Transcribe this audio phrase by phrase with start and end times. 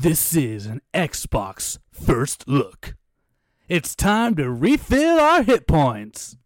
[0.00, 2.94] This is an Xbox First Look.
[3.68, 6.38] It's time to refill our hit points.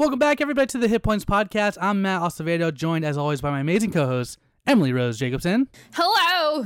[0.00, 1.76] Welcome back, everybody, to the Hit Points Podcast.
[1.78, 6.64] I'm Matt Acevedo, joined as always by my amazing co host, Emily Rose Jacobson Hello.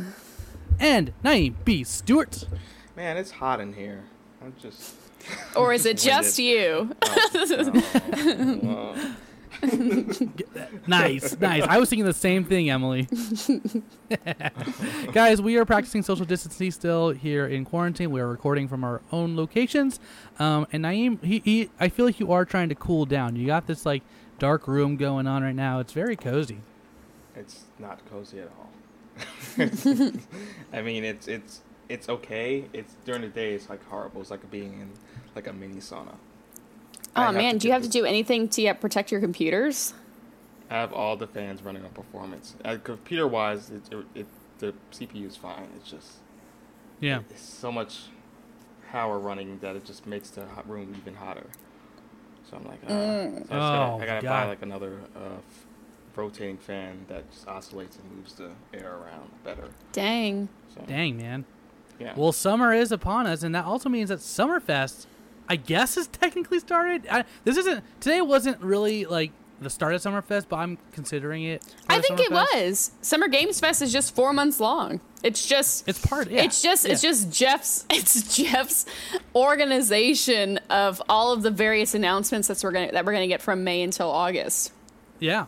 [0.79, 1.83] and Naeem B.
[1.83, 2.47] Stewart.
[2.95, 4.05] Man, it's hot in here.
[4.41, 4.95] I'm just.
[5.57, 6.61] Or is it just Winded.
[6.61, 6.97] you?
[7.03, 9.15] Oh, wow.
[10.87, 11.63] Nice, nice.
[11.63, 13.09] I was thinking the same thing, Emily.
[15.13, 18.11] Guys, we are practicing social distancing still here in quarantine.
[18.11, 19.99] We are recording from our own locations.
[20.39, 23.35] Um, and Naeem, he, he, I feel like you are trying to cool down.
[23.35, 24.03] You got this like
[24.39, 25.79] dark room going on right now.
[25.81, 26.59] It's very cozy.
[27.35, 28.71] It's not cozy at all.
[30.73, 32.65] I mean, it's it's it's okay.
[32.73, 33.55] It's during the day.
[33.55, 34.21] It's like horrible.
[34.21, 34.91] It's like being in
[35.35, 36.17] like a mini sauna.
[37.17, 39.95] I Oh man, do you get have to do anything to uh, protect your computers?
[40.71, 42.55] I have all the fans running on performance.
[42.65, 44.27] Uh, computer wise, it, it, it
[44.59, 45.69] the CPU is fine.
[45.77, 46.13] It's just
[47.01, 47.21] Yeah.
[47.31, 48.05] it's so much
[48.91, 51.47] power running that it just makes the hot room even hotter.
[52.51, 54.29] So I'm like, uh, so I, just gotta, Oh, I gotta God.
[54.43, 55.67] buy like another uh, f-
[56.15, 59.69] rotating fan that just oscillates and moves the air around better.
[59.93, 60.49] Dang.
[60.75, 61.45] So Dang, man.
[61.99, 62.13] yeah.
[62.17, 65.07] Well, summer is upon us, and that also means that Summerfest,
[65.49, 67.07] I guess, is technically started.
[67.11, 68.21] I, this isn't today.
[68.21, 71.65] Wasn't really like the start of Summerfest, but I'm considering it.
[71.89, 72.93] I think it was.
[73.03, 75.01] Summer Games Fest is just four months long.
[75.23, 75.89] It's just.
[75.89, 76.31] It's part.
[76.31, 78.87] Yeah, It's just it's just Geoff's it's Geoff's
[79.35, 83.65] organization of all of the various announcements that we're gonna that we're gonna get from
[83.65, 84.73] May until August.
[85.19, 85.47] Yeah.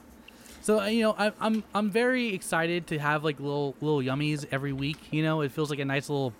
[0.62, 4.46] So uh, you know, I, I'm I'm very excited to have like little little yummies
[4.50, 4.98] every week.
[5.10, 6.32] You know, it feels like a nice little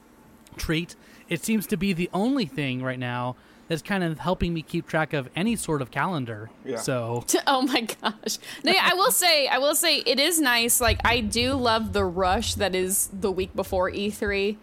[0.56, 0.96] treat.
[1.28, 3.36] It seems to be the only thing right now
[3.68, 6.50] that's kind of helping me keep track of any sort of calendar.
[6.64, 6.76] Yeah.
[6.76, 8.38] So Oh my gosh.
[8.64, 10.80] No, yeah, I will say, I will say, it is nice.
[10.80, 14.56] Like, I do love the rush that is the week before E3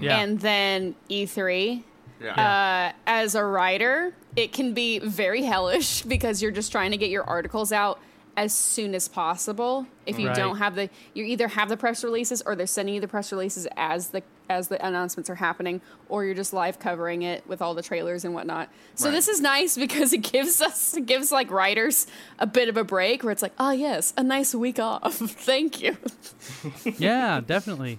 [0.00, 1.82] yeah, and then E3.
[2.22, 2.92] yeah.
[2.92, 7.10] Uh, as a writer, it can be very hellish because you're just trying to get
[7.10, 7.98] your articles out
[8.40, 9.86] as soon as possible.
[10.06, 10.34] If you Right.
[10.36, 13.30] don't have the, you either have the press releases or they're sending you the press
[13.30, 17.62] releases as the as the announcements are happening, or you're just live covering it with
[17.62, 18.68] all the trailers and whatnot.
[18.96, 19.12] So Right.
[19.14, 22.08] this is nice because it gives us, it gives like writers
[22.40, 25.14] a bit of a break where it's like, oh yes, a nice week off.
[25.18, 25.96] Thank you.
[26.98, 27.98] yeah, definitely.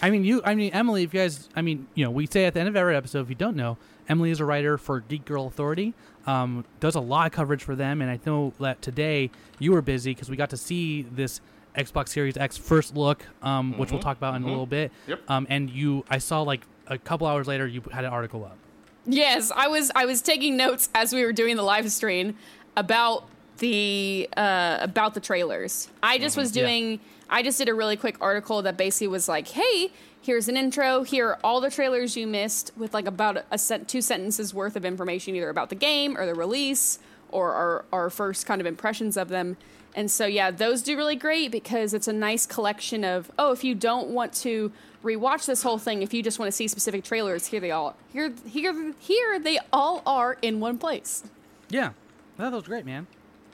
[0.00, 0.40] I mean, you.
[0.44, 1.02] I mean, Emily.
[1.02, 3.22] If you guys, I mean, you know, we say at the end of every episode,
[3.22, 3.76] if you don't know,
[4.08, 5.94] Emily is a writer for Geek Girl Authority.
[6.28, 9.80] Um, does a lot of coverage for them, and I know that today you were
[9.80, 11.40] busy because we got to see this
[11.74, 14.50] Xbox Series X first look, um, which we'll Mhm, talk about in a mhm.
[14.50, 14.92] little bit.
[15.06, 15.20] Yep.
[15.30, 18.58] Um, and you, I saw like a couple hours later, you had an article up.
[19.06, 22.36] Yes, I was I was taking notes as we were doing the live stream
[22.76, 23.24] about
[23.56, 25.88] the uh, about the trailers.
[26.02, 26.64] I just was Yeah.
[26.64, 27.00] doing
[27.30, 29.90] I just did a really quick article that basically was like, "Hey,
[30.28, 31.04] here's an intro.
[31.04, 34.76] Here are all the trailers you missed with like about a set two sentences worth
[34.76, 36.98] of information either about the game or the release
[37.30, 39.56] or our our first kind of impressions of them."
[39.94, 43.64] And so yeah, those do really great because it's a nice collection of oh, if
[43.64, 44.70] you don't want to
[45.02, 47.96] rewatch this whole thing, if you just want to see specific trailers, here they all
[48.12, 51.24] here here here they all are in one place.
[51.70, 51.92] Yeah,
[52.36, 53.06] that was great, man.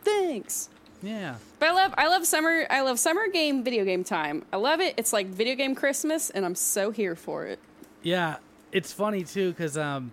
[0.03, 0.71] Thanks.
[1.05, 1.37] Yeah.
[1.59, 4.45] But I love I love summer I love summer game video game time.
[4.53, 4.95] I love it.
[4.97, 7.59] It's like video game Christmas and I'm so here for it.
[8.03, 8.37] Yeah,
[8.73, 10.13] it's funny too because um,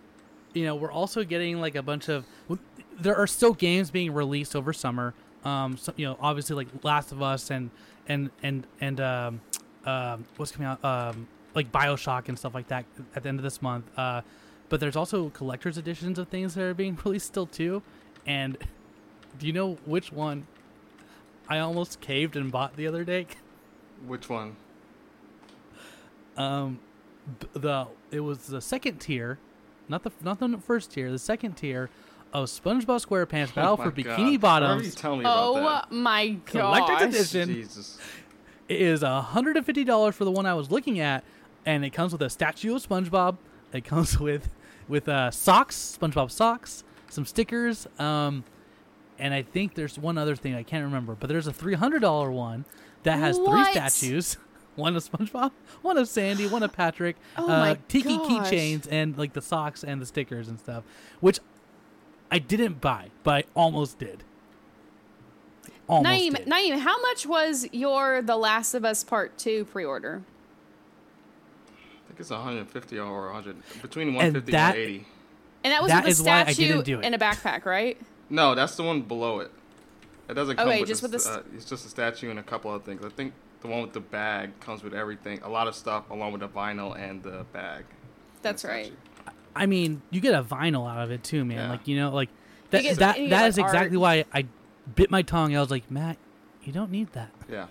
[0.54, 2.26] you know, we're also getting like a bunch of.
[3.00, 5.14] There are still games being released over summer.
[5.44, 7.72] Um, so, you know, obviously like Last of Us and
[8.08, 9.42] and and and um,
[9.86, 12.86] um, what's coming out um, like Bioshock and stuff like that
[13.16, 13.86] at the end of this month.
[13.98, 14.22] Uh,
[14.70, 17.82] but there's also collector's editions of things that are being released still too.
[18.26, 18.58] And
[19.40, 20.46] do you know which one?
[21.52, 23.28] I almost caved and bought the other day.
[24.08, 24.56] Which one?
[26.38, 26.80] Um,
[27.52, 29.38] the it was the second tier,
[29.90, 31.90] not the not the first tier, the second tier
[32.32, 34.08] of SpongeBob SquarePants Battle Oh for Bikini God.
[34.08, 34.96] Why are you Bottoms.
[34.96, 37.04] telling me about Oh my Collector's gosh.
[37.36, 37.50] edition.
[37.50, 37.54] that?
[37.56, 38.00] Jesus.
[38.70, 41.26] It is hundred and fifty dollars for the one I was looking at,
[41.66, 43.36] and it comes with a statue of SpongeBob.
[43.74, 44.50] It comes with
[44.88, 48.46] with uh, socks, SpongeBob socks, some stickers, um,
[49.22, 51.16] and I think there's one other thing I can't remember.
[51.18, 52.66] But there's a three hundred dollar one
[53.04, 53.52] that has What?
[53.52, 54.38] three statues.
[54.76, 55.52] One of SpongeBob,
[55.82, 58.50] one of Sandy, one of Patrick, Oh uh, my tiki gosh.
[58.50, 60.86] keychains, and like the socks and the stickers and stuff.
[61.20, 61.40] Which
[62.32, 64.24] I didn't buy, but I almost did.
[65.90, 66.48] Almost Naeem, did.
[66.48, 70.22] Naeem, how much was your The Last of Us Part 2 pre-order?
[71.68, 75.08] I think it's 150 or 100 between 150 that- and 80.
[75.66, 77.06] And that was That with a statue didn't do it.
[77.06, 77.98] and a backpack, right?
[78.32, 79.52] No, that's the one below it.
[80.30, 82.40] It doesn't come Okay, with just the, with the uh, it's just a statue and
[82.40, 83.04] a couple other things.
[83.06, 86.32] I think the one with the bag comes with everything, a lot of stuff along
[86.32, 87.84] with the vinyl and the bag.
[88.42, 88.86] That's the right.
[88.86, 89.36] statue.
[89.54, 91.58] I mean, you get a vinyl out of it too, man.
[91.58, 91.70] Yeah.
[91.70, 92.30] Like you know, like
[92.70, 92.84] that.
[92.84, 94.02] get- that you that get, is exactly art.
[94.02, 94.46] why I
[94.96, 95.56] bit my tongue.
[95.56, 96.18] I was like, Matt,
[96.64, 97.32] you don't need that.
[97.50, 97.68] Yeah.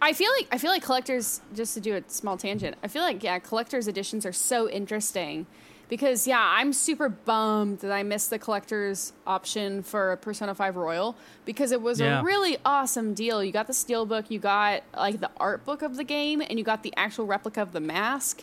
[0.00, 2.76] I feel like I feel like collectors just to do a small tangent.
[2.82, 5.46] I feel like yeah, collectors editions are so interesting
[5.88, 11.16] because yeah, I'm super bummed that I missed the collector's option for Persona 5 Royal
[11.44, 12.20] because it was Yeah.
[12.20, 13.42] a really awesome deal.
[13.42, 16.64] You got the steelbook, you got like the art book of the game, and you
[16.64, 18.42] got the actual replica of the mask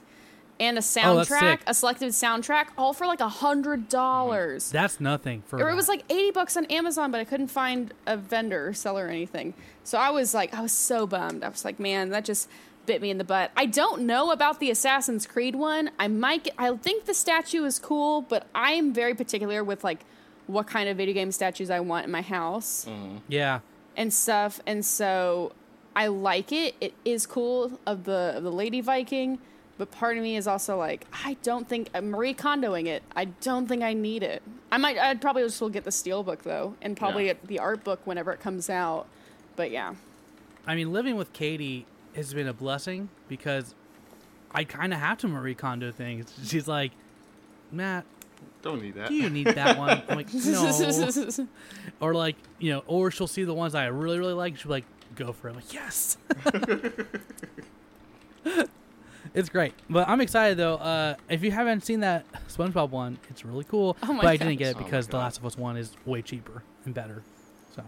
[0.57, 1.59] and a Oh, soundtrack, sick.
[1.67, 4.71] a selected soundtrack, all for like a hundred dollars.
[4.71, 5.61] That's nothing for.
[5.61, 8.73] Or it was like 80 bucks on Amazon, but I couldn't find a vendor or
[8.73, 9.53] seller or anything.
[9.83, 11.43] So I was like, I was so bummed.
[11.43, 12.47] I was like, man, that just
[12.85, 13.51] bit me in the butt.
[13.55, 15.91] I don't know about the Assassin's Creed one.
[15.99, 19.83] I might get, I think the statue is cool, but I am very particular with
[19.83, 20.05] like
[20.47, 22.87] what kind of video game statues I want in my house
[23.27, 23.59] yeah.
[23.97, 24.59] and stuff.
[24.67, 25.53] And so
[25.95, 26.75] I like it.
[26.79, 29.39] It is cool of the of the Lady Viking,
[29.77, 33.01] but part of me is also like, I don't think uh, Marie Kondoing it.
[33.15, 34.43] I don't think I need it.
[34.71, 34.97] I might.
[34.97, 37.33] I'd probably just will get the steel book though, and probably Yeah.
[37.43, 39.07] the art book whenever it comes out.
[39.55, 39.95] But yeah,
[40.67, 43.75] I mean, living with Katie has been a blessing because
[44.51, 46.33] I kind of have to Marie Kondo things.
[46.45, 46.91] She's like,
[47.71, 48.05] Matt,
[48.61, 49.09] Don't need that.
[49.09, 50.01] do you need that one?
[50.07, 51.47] I'm like, no.
[51.99, 54.57] or like, you know, or she'll see the ones I really, really like.
[54.57, 54.85] She'll be like,
[55.15, 55.51] go for it.
[55.51, 56.17] I'm like, yes.
[59.33, 59.73] it's great.
[59.89, 60.75] But I'm excited though.
[60.75, 63.97] Uh, if you haven't seen that SpongeBob one, it's really cool.
[64.03, 64.81] Oh my but I didn't get it gosh.
[64.81, 67.23] Oh because The Last of Us one is way cheaper and better.
[67.75, 67.83] So,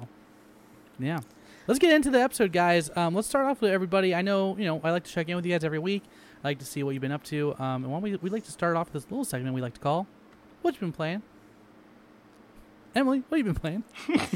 [0.99, 1.19] yeah.
[1.67, 2.89] Let's get into the episode, guys.
[2.95, 4.15] Um, let's start off with everybody.
[4.15, 6.01] I know, you know, I like to check in with you guys every week.
[6.41, 7.55] I like to see what you've been up to.
[7.59, 9.59] Um, and why don't we we like to start off with this little segment we
[9.59, 10.07] like to call
[10.61, 11.23] "What you been playing?"
[12.95, 13.83] Emily, what have you been playing?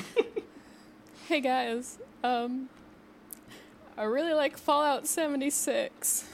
[1.30, 2.68] hey guys, um,
[3.98, 6.25] I really like Fallout 76.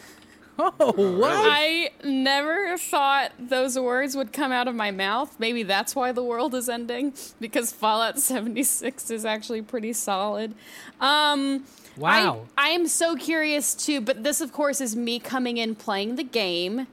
[0.60, 1.32] Oh, what?
[1.34, 5.36] I never thought those words would come out of my mouth.
[5.40, 10.56] Maybe that's why the world is ending because Fallout 76 is actually pretty solid.
[11.00, 11.66] Um
[11.96, 12.46] Wow.
[12.58, 16.16] I, I am so curious too, but this of course is me coming in playing
[16.16, 16.88] the game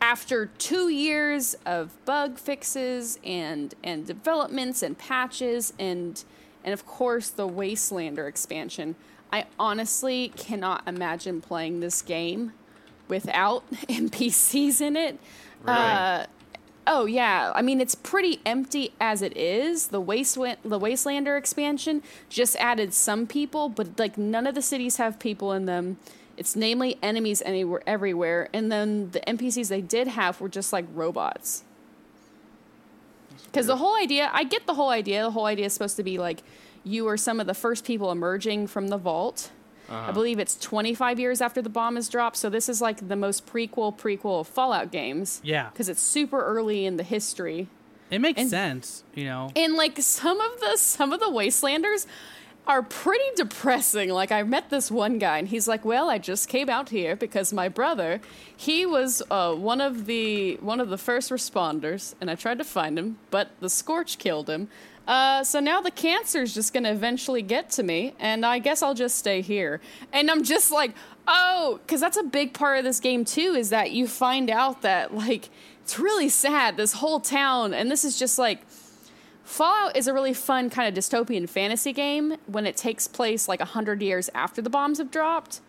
[0.00, 6.24] after 2 years of bug fixes and and developments and patches and
[6.64, 8.96] and of course the Wastelander expansion.
[9.32, 12.52] I honestly cannot imagine playing this game
[13.08, 15.18] without NPCs in it.
[15.62, 15.78] Really?
[15.78, 16.26] Uh,
[16.86, 19.88] oh yeah, I mean it's pretty empty as it is.
[19.88, 24.96] The waste the Wastelander expansion just added some people, but like none of the cities
[24.96, 25.98] have people in them.
[26.36, 30.84] It's namely enemies anywhere everywhere, and then the NPCs they did have were just like
[30.92, 31.64] robots.
[33.46, 35.22] Because the whole idea, I get the whole idea.
[35.22, 36.42] The whole idea is supposed to be like
[36.84, 39.50] you are some of the first people emerging from the vault.
[39.88, 43.16] I believe it's 25 years after the bomb is dropped, so this is like the
[43.16, 45.40] most prequel prequel of Fallout games.
[45.44, 45.68] Yeah.
[45.70, 47.68] because it's super early in the history,
[48.10, 49.50] It makes and- sense, you know.
[49.54, 52.06] and like some of the some of the Wastelanders
[52.66, 54.10] are pretty depressing.
[54.10, 57.14] Like I met this one guy, and he's like, "Well, I just came out here
[57.14, 58.20] because my brother,
[58.56, 62.64] he was uh, one of the one of the first responders, and I tried to
[62.64, 64.68] find him, but the scorch killed him."
[65.06, 68.94] Uh, so now the cancer's just gonna eventually get to me, and I guess I'll
[68.94, 69.80] just stay here.
[70.12, 70.92] And I'm just like,
[71.28, 74.82] oh, because that's a big part of this game too, is that you find out
[74.82, 75.48] that like
[75.82, 76.76] it's really sad.
[76.76, 78.62] This whole town, and this is just like
[79.44, 83.60] Fallout is a really fun kind of dystopian fantasy game when it takes place like
[83.60, 85.60] 100 years after the bombs have dropped.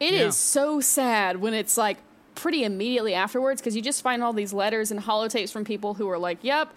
[0.00, 0.30] It is Yeah.
[0.30, 1.98] so sad when it's like
[2.34, 6.08] pretty immediately afterwards because you just find all these letters and holotapes from people who
[6.08, 6.72] are like, yep,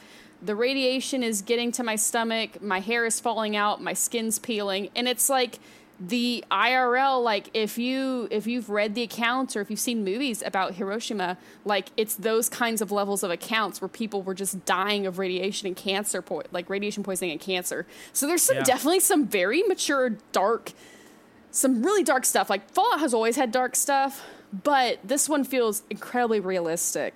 [0.46, 4.90] the radiation is getting to my stomach, my hair is falling out, my skin's peeling.
[4.96, 5.60] And it's like,
[5.98, 10.44] the IRL like if you if you've read the accounts or if you've seen movies
[10.46, 15.08] about Hiroshima like it's those kinds of levels of accounts where people were just dying
[15.08, 17.86] of radiation and cancer po- like radiation poisoning and cancer.
[18.12, 18.64] So there's some Yeah.
[18.64, 20.74] definitely some very mature dark
[21.52, 22.50] some really dark stuff.
[22.50, 24.22] Like Fallout has always had dark stuff,
[24.66, 27.16] but this one feels incredibly realistic.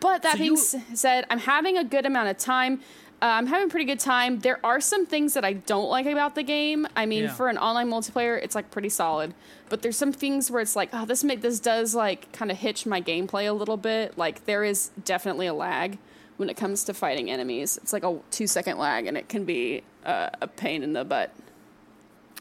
[0.00, 0.56] But that So being you-
[0.94, 2.80] said, I'm having a good amount of time.
[3.22, 4.38] Uh, I'm having a pretty good time.
[4.40, 6.86] There are some things that I don't like about the game.
[6.96, 7.34] I mean, Yeah.
[7.34, 9.34] for an online multiplayer, it's like pretty solid.
[9.68, 12.56] But there's some things where it's like, oh, this make this does like kind of
[12.56, 14.16] hitch my gameplay a little bit.
[14.16, 15.98] Like there is definitely a lag
[16.38, 17.78] when it comes to fighting enemies.
[17.82, 21.04] It's like a two second lag, and it can be uh, a pain in the
[21.04, 21.30] butt.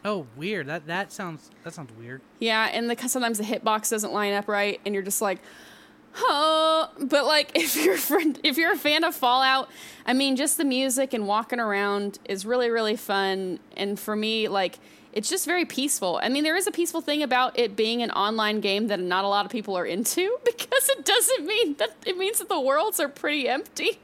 [0.05, 0.67] Oh, weird.
[0.67, 2.21] That that sounds that sounds weird.
[2.39, 5.39] Yeah, and the sometimes the hitbox doesn't line up right, and you're just like,
[6.21, 6.89] oh.
[6.99, 9.69] But like, if you're a friend, if you're a fan of Fallout,
[10.05, 13.59] I mean, just the music and walking around is really really fun.
[13.77, 14.79] And for me, like,
[15.13, 16.19] it's just very peaceful.
[16.21, 19.23] I mean, there is a peaceful thing about it being an online game that not
[19.25, 22.59] a lot of people are into because it doesn't mean that it means that the
[22.59, 23.99] worlds are pretty empty.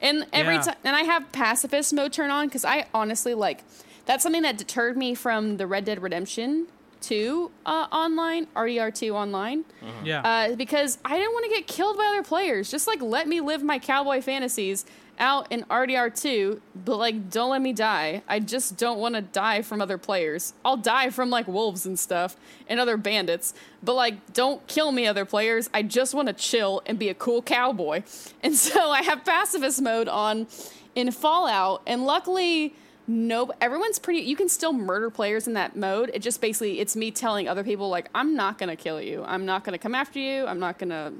[0.00, 0.60] And every Yeah.
[0.62, 3.64] time, and I have pacifist mode turned on because I honestly like
[4.06, 6.66] that's something that deterred me from the Red Dead Redemption
[7.00, 9.64] 2 uh, online, RDR2 online,
[10.04, 10.20] Yeah.
[10.22, 12.70] uh, because I didn't want to get killed by other players.
[12.70, 14.84] Just like let me live my cowboy fantasies
[15.18, 18.22] out in RDR2, but like don't let me die.
[18.26, 20.54] I just don't want to die from other players.
[20.64, 22.36] I'll die from like wolves and stuff
[22.68, 23.52] and other bandits,
[23.82, 25.68] but like don't kill me, other players.
[25.74, 28.02] I just want to chill and be a cool cowboy.
[28.42, 30.46] And so I have pacifist mode on
[30.94, 32.74] in Fallout, and luckily.
[33.12, 34.20] No, everyone's pretty.
[34.20, 36.12] You can still murder players in that mode.
[36.14, 39.24] It just basically it's me telling other people like I'm not gonna kill you.
[39.26, 40.46] I'm not gonna come after you.
[40.46, 41.12] I'm not gonna.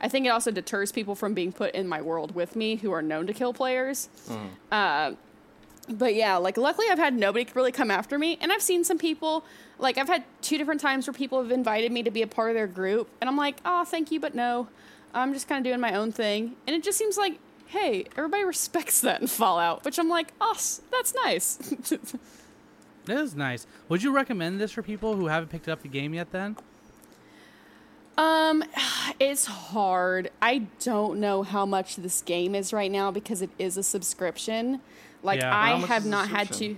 [0.00, 2.92] I think it also deters people from being put in my world with me who
[2.92, 4.08] are known to kill players.
[4.72, 5.12] Uh,
[5.86, 8.96] but yeah, like luckily I've had nobody really come after me, and I've seen some
[8.96, 9.44] people.
[9.78, 12.48] Like I've had two different times where people have invited me to be a part
[12.48, 14.68] of their group, and I'm like, oh, thank you, but no.
[15.12, 18.44] I'm just kind of doing my own thing, and it just seems like, hey, everybody
[18.44, 20.56] respects that in Fallout, which I'm like, oh,
[20.90, 21.58] that's nice.
[23.06, 23.66] That is nice.
[23.88, 26.32] Would you recommend this for people who haven't picked up the game yet?
[26.32, 26.56] Then.
[28.16, 28.64] Um,
[29.20, 30.30] it's hard.
[30.40, 34.80] I don't know how much this game is right now because it is a subscription.
[35.22, 35.54] Like Yeah.
[35.54, 36.76] I have not had to.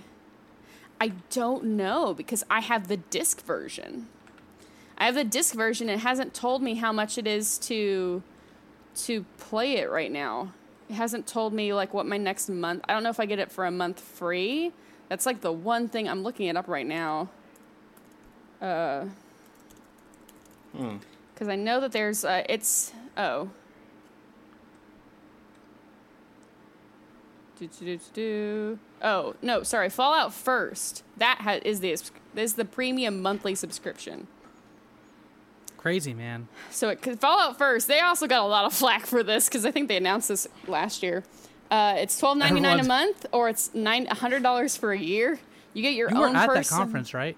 [0.99, 4.07] I don't know because I have the disc version.
[4.97, 5.89] I have the disc version.
[5.89, 8.23] It hasn't told me how much it is to
[8.95, 10.53] to play it right now.
[10.89, 12.83] It hasn't told me like what my next month.
[12.87, 14.71] I don't know if I get it for a month free.
[15.09, 17.29] That's like the one thing I'm looking it up right now.
[18.61, 19.05] Uh,
[20.75, 20.97] Hmm.
[21.33, 23.49] because I know that there's uh, it's oh.
[27.59, 28.79] Do, do, do, do, do.
[29.01, 29.89] Oh no, sorry.
[29.89, 31.03] Fallout First.
[31.17, 31.95] That ha- is the
[32.35, 34.27] is the premium monthly subscription.
[35.87, 36.47] Crazy man.
[36.69, 39.65] So it, 'cause Fallout First, they also got a lot of flack for this because
[39.65, 41.23] I think they announced this last year.
[41.71, 45.39] Uh, it's twelve ninety nine a month, or it's nine hundred dollars for a year.
[45.73, 46.61] You get your You were own at person.
[46.63, 47.35] that conference, right?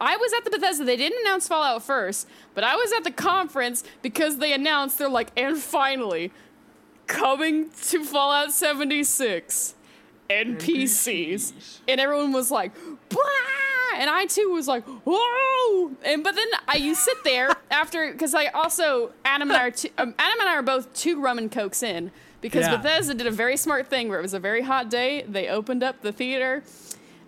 [0.00, 0.84] I was at the Bethesda.
[0.84, 5.08] They didn't announce Fallout first, but I was at the conference because they announced they're
[5.08, 6.30] like, and finally,
[7.08, 9.74] coming to Fallout 76,
[10.30, 12.72] NPCs, and everyone was like,
[13.08, 13.20] Blah!
[13.98, 15.90] And I too was like, whoa!
[16.04, 19.70] And but then I you sit there after because I also Adam and I are
[19.70, 22.10] two, um, Adam and I are both two rum and cokes in
[22.40, 22.76] because Yeah.
[22.76, 25.24] Bethesda did a very smart thing where it was a very hot day.
[25.28, 26.62] They opened up the theater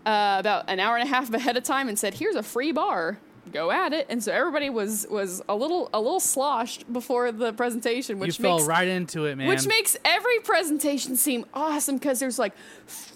[0.06, 2.72] uh, about an hour and a half ahead of time and said, "Here's a free
[2.72, 3.18] bar.
[3.48, 7.52] Go at it." And so everybody was was a little a little sloshed before the
[7.52, 9.48] presentation, which you fell makes right into it, man.
[9.48, 12.52] which makes every presentation seem awesome because there's like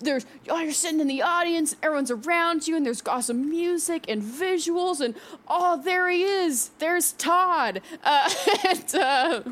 [0.00, 4.22] there's oh you're sitting in the audience, everyone's around you, and there's awesome music and
[4.22, 5.14] visuals, and
[5.48, 8.30] oh there he is, there's Todd, uh,
[8.68, 9.42] and, uh,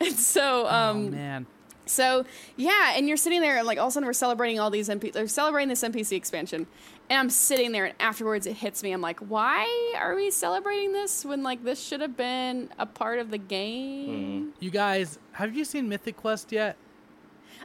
[0.00, 1.46] and so oh um, man.
[1.86, 2.24] So
[2.56, 4.88] yeah, and you're sitting there and like all of a sudden we're celebrating all these
[4.88, 5.12] MP.
[5.12, 6.66] They're celebrating this NPC expansion,
[7.08, 8.92] and I'm sitting there and afterwards it hits me.
[8.92, 13.18] I'm like, why are we celebrating this when like this should have been a part
[13.20, 14.52] of the game?
[14.60, 16.76] You guys, have you seen Mythic Quest yet?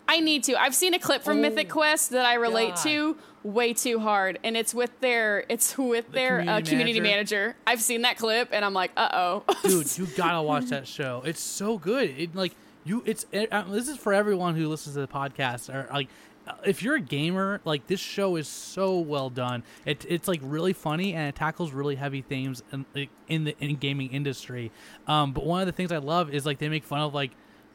[0.07, 0.59] I need to.
[0.59, 2.83] I've seen a clip from Oh, Mythic Quest that I relate God.
[2.83, 7.35] to way too hard, and it's with their it's with their community uh, community manager?
[7.37, 7.55] manager.
[7.67, 9.43] I've seen that clip, and I'm like, uh oh.
[9.63, 13.63] dude you gotta watch that show it's so good it like you it's it, uh,
[13.63, 16.07] this is for everyone who listens to the podcast or like
[16.47, 19.63] uh, if you're a gamer like this show is so well done.
[19.85, 22.85] It, it's like really funny and it tackles really heavy themes in,
[23.27, 24.71] in the in gaming industry.
[25.07, 27.31] Um but one of the things i love is like they make fun of like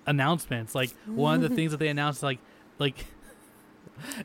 [0.06, 0.75] announcements.
[0.75, 2.38] Like one of the things that they announced like
[2.78, 3.06] like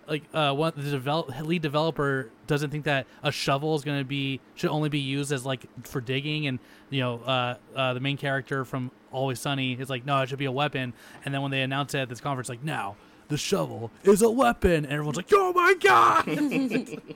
[0.07, 4.05] like uh one the develop, lead developer doesn't think that a shovel is going to
[4.05, 6.59] be should only be used as like for digging and
[6.89, 10.39] you know uh, uh the main character from always sunny is like no it should
[10.39, 10.93] be a weapon.
[11.25, 12.95] And then when they announce it at this conference like now
[13.27, 14.85] the shovel is a weapon.
[14.85, 17.01] And everyone's like oh my god!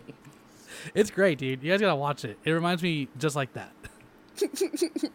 [0.93, 1.63] It's great dude.
[1.63, 2.38] You guys gotta watch it.
[2.43, 3.71] It reminds me just like that.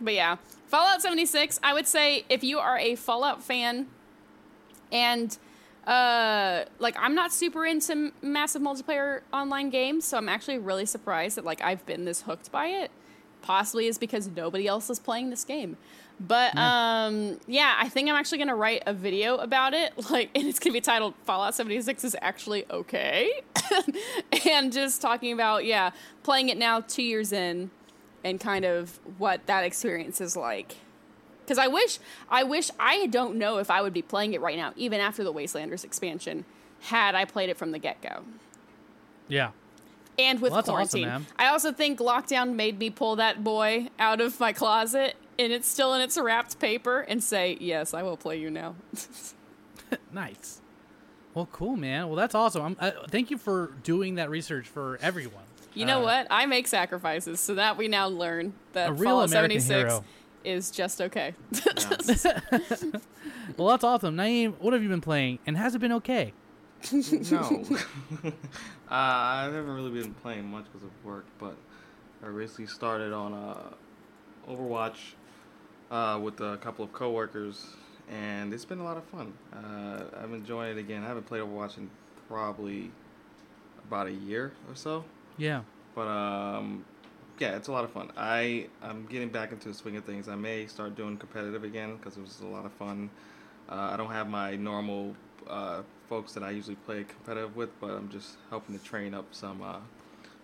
[0.00, 0.36] But yeah,
[0.66, 3.86] Fallout 76, I would say if you are a Fallout fan
[4.90, 5.36] and
[5.90, 11.36] uh like I'm not super into massive multiplayer online games, so I'm actually really surprised
[11.36, 12.90] that like I've been this hooked by it.
[13.42, 15.76] Possibly is because nobody else is playing this game.
[16.20, 20.46] But um, yeah, I think I'm actually gonna write a video about it, like, and
[20.46, 23.42] it's gonna be titled "Fallout 76 is actually okay,"
[24.46, 25.90] and just talking about yeah,
[26.22, 27.70] playing it now two years in,
[28.22, 30.76] and kind of what that experience is like.
[31.50, 31.98] Because I wish,
[32.30, 35.24] I wish I don't know if I would be playing it right now, even after
[35.24, 36.44] the Wastelanders expansion,
[36.82, 38.22] had I played it from the get go
[39.26, 39.50] Yeah.
[40.16, 41.08] and with Well, that's awesome, quarantine.
[41.08, 41.26] man.
[41.40, 45.66] I also think lockdown made me pull that boy out of my closet and it's
[45.66, 48.76] still in its wrapped paper and say, "Yes, I will play you now."
[50.12, 50.60] Nice.
[51.34, 52.06] Well, cool, man.
[52.06, 52.62] Well, that's awesome.
[52.62, 55.42] I'm, uh, thank you for doing that research for everyone.
[55.74, 56.26] You know Uh, what?
[56.30, 60.04] I make sacrifices so that we now learn that A real Fallout American 76 hero.
[60.44, 61.34] Is just okay.
[63.56, 64.16] Well, that's awesome.
[64.16, 66.32] Naeem, what have you been playing, and has it been okay?
[66.92, 66.98] no.
[68.24, 68.30] uh,
[68.90, 71.56] I haven't really been playing much because of work, but
[72.22, 75.14] I recently started on uh, Overwatch
[75.90, 77.66] uh, with a couple of coworkers,
[78.10, 79.32] and it's been a lot of fun.
[79.52, 81.02] Uh, I'm enjoying it again.
[81.02, 81.90] I haven't played Overwatch in
[82.28, 82.90] probably
[83.86, 85.04] about a year or so,
[85.36, 85.62] Yeah.
[85.94, 86.84] but um,
[87.40, 88.12] yeah, it's a lot of fun.
[88.16, 90.28] I I'm getting back into the swing of things.
[90.28, 93.10] I may start doing competitive again because it was a lot of fun.
[93.68, 95.16] Uh, I don't have my normal
[95.48, 99.24] uh, folks that I usually play competitive with, but I'm just helping to train up
[99.32, 99.76] some uh,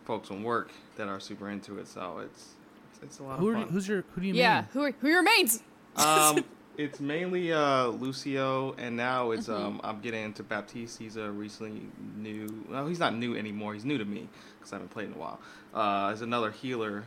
[0.04, 1.86] folks from work that are super into it.
[1.86, 2.54] So it's
[2.92, 3.68] it's, it's a lot Who of are, fun.
[3.68, 4.68] who's your who do you yeah, mean?
[4.72, 5.62] who are, who are your mains?
[5.96, 6.42] um,
[6.76, 10.98] it's mainly uh, Lucio, and now it's um, I'm getting into Baptiste.
[10.98, 11.82] He's a recently
[12.16, 12.64] new.
[12.70, 13.74] Well, he's not new anymore.
[13.74, 14.28] He's new to me
[14.58, 15.40] because I haven't played in a while.
[15.74, 17.04] Uh, he's another healer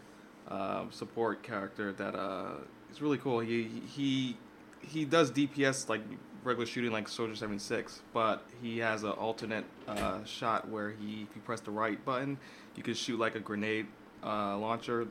[0.48, 2.54] um, support character that uh,
[2.92, 3.40] is really cool.
[3.40, 4.38] He he
[4.82, 6.02] he does DPS like
[6.44, 11.36] regular shooting like Soldier 76, but he has an alternate uh, shot where he if
[11.36, 12.38] you press the right button,
[12.76, 13.88] you can shoot like a grenade
[14.24, 15.08] uh, launcher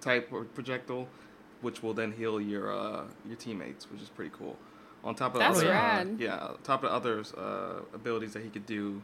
[0.00, 1.08] type projectile,
[1.60, 4.56] which will then heal your uh, your teammates, which is pretty cool.
[5.04, 8.50] On top of That's other, uh, yeah, on top of other uh, abilities that he
[8.50, 9.02] could do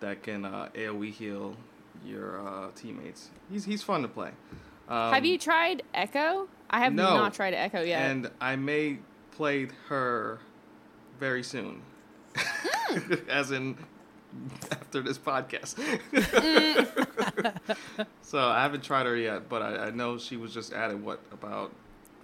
[0.00, 1.56] that can uh, AOE heal
[2.04, 3.30] your uh, teammates.
[3.50, 4.30] He's he's fun to play.
[4.88, 6.48] Um, have you tried Echo?
[6.70, 7.16] I have no.
[7.16, 8.02] not tried Echo yet.
[8.10, 8.98] And I may
[9.32, 10.40] play her
[11.18, 11.82] very soon,
[12.36, 13.14] Hmm.
[13.28, 13.76] as in
[14.70, 15.76] after this podcast.
[16.12, 18.06] Mm.
[18.22, 21.02] so I haven't tried her yet, but I, I know she was just added.
[21.02, 21.72] What about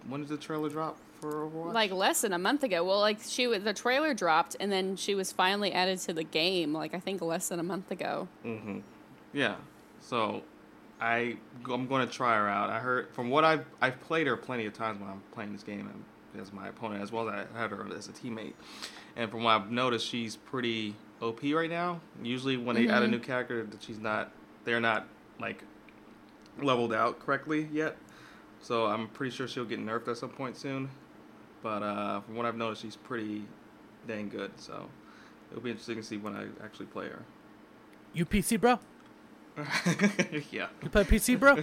[0.09, 1.73] when did the trailer drop for Overwatch?
[1.73, 2.85] like less than a month ago.
[2.85, 6.25] Well, like she was, the trailer dropped and then she was finally added to the
[6.25, 6.73] game.
[6.73, 8.29] Like I think less than a month ago.
[8.45, 8.81] Mm-hmm.
[9.33, 9.57] Yeah.
[10.01, 10.43] So
[11.01, 11.37] I
[11.71, 12.71] I'm going to try her out.
[12.71, 15.63] I heard from what I've I've played her plenty of times when I'm playing this
[15.63, 15.89] game
[16.41, 18.55] as my opponent as well as I had her as a teammate.
[19.17, 22.01] And from what I've noticed, she's pretty OP right now.
[22.23, 24.33] Usually when they add a new character, that she's not
[24.65, 25.07] they're not
[25.41, 25.63] like
[26.61, 27.97] leveled out correctly yet.
[28.63, 30.89] So I'm pretty sure she'll get nerfed at some point soon.
[31.63, 33.43] But uh, from what I've noticed, she's pretty
[34.07, 34.53] dang good.
[34.57, 34.89] So
[35.51, 37.23] it'll be interesting to see when I actually play her.
[38.15, 38.79] You PC, bro?
[40.51, 41.59] yeah, You play PC, bro?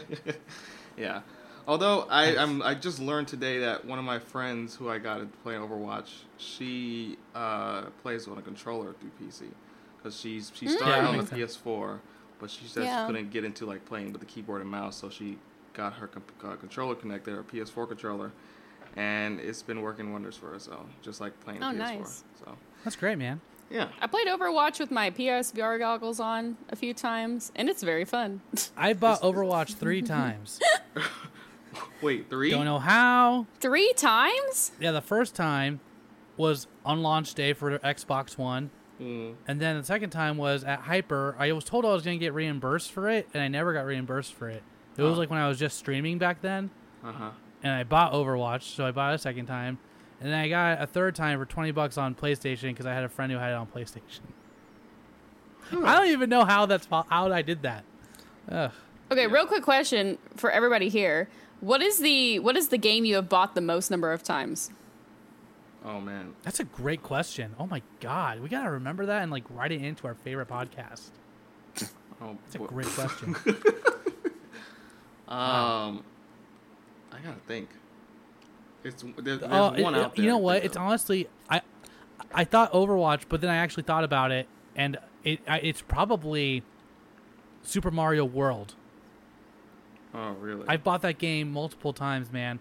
[0.97, 1.21] yeah.
[1.67, 5.17] Although I I'm, I just learned today that one of my friends who I got
[5.19, 9.43] to play Overwatch, she uh, plays on a controller through PC
[9.97, 11.57] because she's she started Yeah, on the sense.
[11.57, 11.99] PS4,
[12.39, 13.05] but she said Yeah.
[13.05, 15.37] she couldn't get into like playing with the keyboard and mouse, so she
[15.73, 18.31] got her comp- uh, controller connected, her PS4 controller,
[18.95, 20.59] and it's been working wonders for her.
[20.59, 21.77] So just like playing Oh, PS4.
[21.77, 22.23] nice.
[22.43, 23.41] So That's great, man.
[23.69, 23.89] yeah.
[24.01, 28.41] I played Overwatch with my PSVR goggles on a few times, and it's very fun.
[28.77, 30.59] I bought Overwatch three times.
[32.01, 32.49] Wait, three?
[32.49, 33.45] Don't know how.
[33.59, 34.71] Three times?
[34.79, 35.81] Yeah, the first time
[36.37, 38.69] was on launch day for Xbox One.
[39.01, 41.35] Mm, And then the second time was at Hyper.
[41.37, 43.85] I was told I was going to get reimbursed for it, and I never got
[43.85, 44.63] reimbursed for it.
[44.99, 45.19] It was Oh.
[45.19, 46.69] like when I was just streaming back then,
[47.03, 47.29] uh huh.
[47.63, 49.77] and I bought Overwatch, so I bought it a second time.
[50.21, 52.93] And then I got it a third time for 20 bucks on PlayStation because I
[52.93, 54.19] had a friend who had it on PlayStation.
[55.83, 57.83] I don't even know how that's po- how I did that.
[58.51, 58.71] Ugh.
[59.11, 61.29] Okay, real quick question for everybody here.
[61.61, 64.71] What is the what is the game you have bought the most number of times?
[65.85, 66.33] Oh man.
[66.43, 67.55] That's a great question.
[67.59, 71.09] Oh my god, we gotta remember that and like write it into our favorite podcast.
[72.21, 72.65] Oh, That's a boy.
[72.65, 73.35] great question.
[75.29, 76.03] Um,
[77.11, 77.69] I gotta think.
[78.83, 80.23] It's there, there's Oh, one it- out there.
[80.25, 80.63] you know what?
[80.63, 81.61] It's honestly I
[82.33, 86.63] I thought Overwatch, but then I actually thought about it, and it I, it's probably
[87.61, 88.75] Super Mario World.
[90.13, 90.65] Oh really?
[90.67, 92.59] I've bought that game multiple times, man.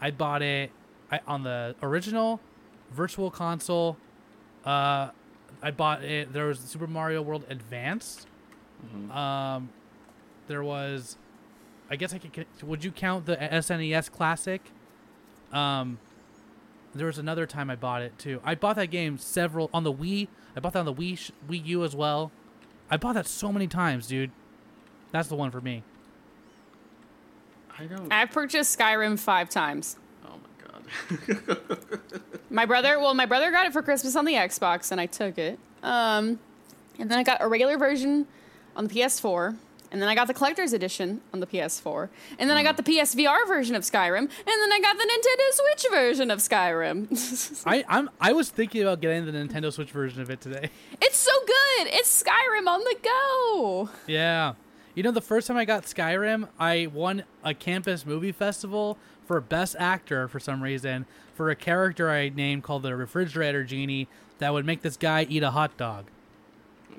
[0.00, 0.70] I bought it
[1.10, 2.40] I, on the original
[2.90, 3.96] Virtual Console.
[4.64, 5.10] Uh,
[5.62, 6.32] I bought it.
[6.32, 8.26] There was Super Mario World Advance.
[8.94, 9.14] Mhm.
[9.14, 9.68] Um,
[10.48, 11.16] there was,
[11.90, 12.46] I guess I could.
[12.62, 14.62] Would you count the SNES Classic?
[15.52, 15.98] Um,
[16.94, 18.40] there was another time I bought it too.
[18.44, 20.28] I bought that game several on the Wii.
[20.56, 22.30] I bought that on the Wii Wii U as well.
[22.90, 24.30] I bought that so many times, dude.
[25.12, 25.82] That's the one for me.
[27.78, 28.12] I don't.
[28.12, 29.96] I've purchased Skyrim five times.
[30.24, 31.60] Oh my god.
[32.50, 35.38] My brother, well, my brother got it for Christmas on the Xbox, and I took
[35.38, 35.56] it.
[35.84, 36.40] Um,
[36.98, 38.26] and then I got a regular version
[38.74, 39.56] on the PS4,
[39.90, 42.84] and then I got the collector's edition on the PS4, and then I got mm.
[42.84, 47.62] the PSVR version of Skyrim, and then I got the Nintendo Switch version of Skyrim.
[47.66, 50.70] I I'm I was thinking about getting the Nintendo Switch version of it today.
[51.02, 51.88] it's so good.
[51.88, 53.90] It's Skyrim on the go.
[54.06, 54.54] Yeah.
[54.94, 59.40] You know, the first time I got Skyrim, I won a campus movie festival for
[59.40, 64.52] best actor for some reason for a character I named called the refrigerator genie that
[64.52, 66.06] would make this guy eat a hot dog.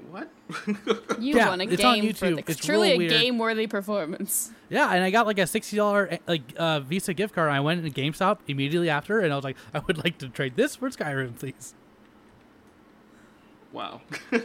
[0.10, 0.30] What?
[1.22, 3.12] You Yeah, won a it's on game for the, It's truly real a weird.
[3.12, 4.52] game-worthy performance.
[4.70, 7.48] Yeah, and I got like a sixty dollar like uh, Visa gift card.
[7.50, 10.30] And I went into GameStop immediately after, and I was like, I would like to
[10.30, 11.74] trade this for Skyrim, please.
[13.72, 14.02] wow.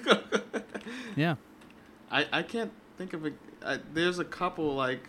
[1.16, 1.36] Yeah.
[2.10, 3.32] I, I can't think of a.
[3.64, 5.08] I, there's a couple like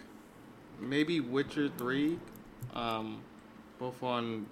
[0.80, 2.18] maybe Witcher three,
[2.74, 3.22] um,
[3.78, 4.48] both on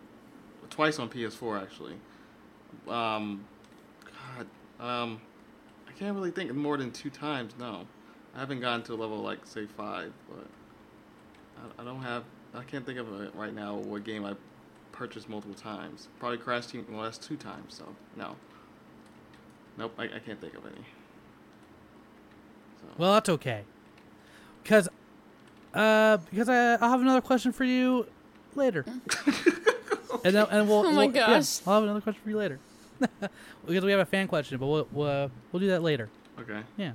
[0.69, 1.95] twice on PS4 actually.
[2.87, 3.45] Um,
[4.37, 4.47] God,
[4.85, 5.21] um,
[5.95, 7.53] I can't really think of more than two times.
[7.57, 7.87] No,
[8.35, 10.45] I haven't gotten to a level like say five, but
[11.57, 12.23] I, I don't have.
[12.53, 13.75] I can't think of it right now.
[13.75, 14.33] What game I
[14.91, 16.09] purchased multiple times?
[16.19, 16.85] Probably Crash Team.
[16.89, 17.75] Well, that's two times.
[17.75, 17.85] So
[18.17, 18.35] no.
[19.77, 20.85] Nope, I, I can't think of any.
[22.81, 22.87] So.
[22.97, 23.63] Well, that's okay.
[24.63, 24.87] Because,
[25.73, 28.07] uh, because I, I'll have another question for you
[28.55, 28.85] later.
[30.23, 30.79] and then, and we'll.
[30.79, 31.61] Oh my we'll- yeah, gosh.
[31.65, 32.59] I'll have another question for you later.
[33.65, 36.09] because we have a fan question, but we'll we'll, uh, we'll do that later.
[36.39, 36.61] Okay.
[36.77, 36.93] Yeah.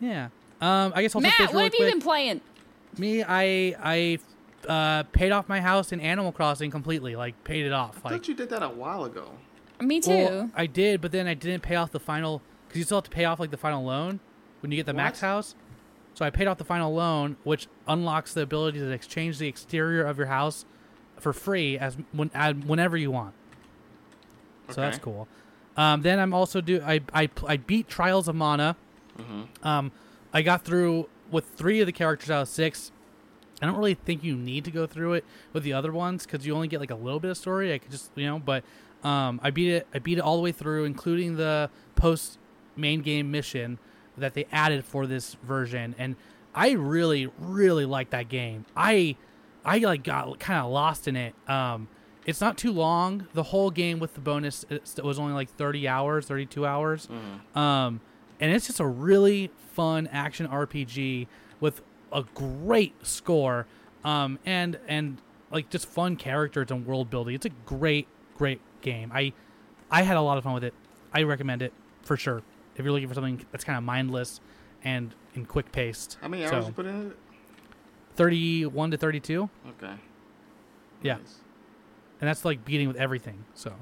[0.00, 0.28] Yeah.
[0.60, 2.40] Um, I guess I'll Matt, what really have you been playing?
[2.98, 4.18] Me, I I
[4.68, 7.16] uh, paid off my house in Animal Crossing completely.
[7.16, 8.00] Like paid it off.
[8.04, 9.30] I Like thought you did that a while ago.
[9.80, 10.10] Me too.
[10.10, 13.04] well, I did, but then I didn't pay off the final because you still have
[13.04, 14.20] to pay off like the final loan
[14.60, 15.54] when you get the max house.
[16.14, 20.04] So I paid off the final loan, which unlocks the ability to exchange the exterior
[20.04, 20.64] of your house
[21.18, 23.34] for free as when as, whenever you want.
[24.70, 25.28] So that's cool.
[25.76, 28.76] Um, then I'm also do I I I beat Trials of Mana.
[29.18, 29.66] Mm-hmm.
[29.66, 29.92] Um,
[30.32, 32.92] I got through with three of the characters out of six.
[33.62, 36.46] I don't really think you need to go through it with the other ones because
[36.46, 37.72] you only get like a little bit of story.
[37.72, 38.64] I could just you know, but
[39.02, 39.86] um, I beat it.
[39.94, 42.38] I beat it all the way through, including the post
[42.76, 43.78] main game mission
[44.16, 46.16] that they added for this version, and
[46.54, 48.64] I really, really like that game.
[48.76, 49.16] I
[49.64, 51.34] I like got kind of lost in it.
[51.48, 51.88] Um,
[52.26, 53.26] it's not too long.
[53.34, 57.08] The whole game with the bonus it was only like thirty hours, thirty two hours.
[57.54, 58.00] Um,
[58.40, 61.26] and it's just a really fun action RPG
[61.60, 61.82] with
[62.12, 63.66] a great score,
[64.04, 67.34] um, and and like just fun characters and world building.
[67.34, 68.06] It's a great,
[68.36, 69.10] great game.
[69.14, 69.32] I
[69.90, 70.74] I had a lot of fun with it.
[71.12, 72.42] I recommend it for sure
[72.76, 74.40] if you're looking for something that's kind of mindless
[74.82, 76.18] and in quick paced.
[76.20, 77.16] How many hours So, you put in it?
[78.16, 79.48] Thirty one to thirty two,
[79.82, 79.94] Okay.
[81.02, 81.16] Yeah.
[81.16, 81.36] Nice.
[82.24, 83.44] And that's like beating with everything.
[83.52, 83.74] So,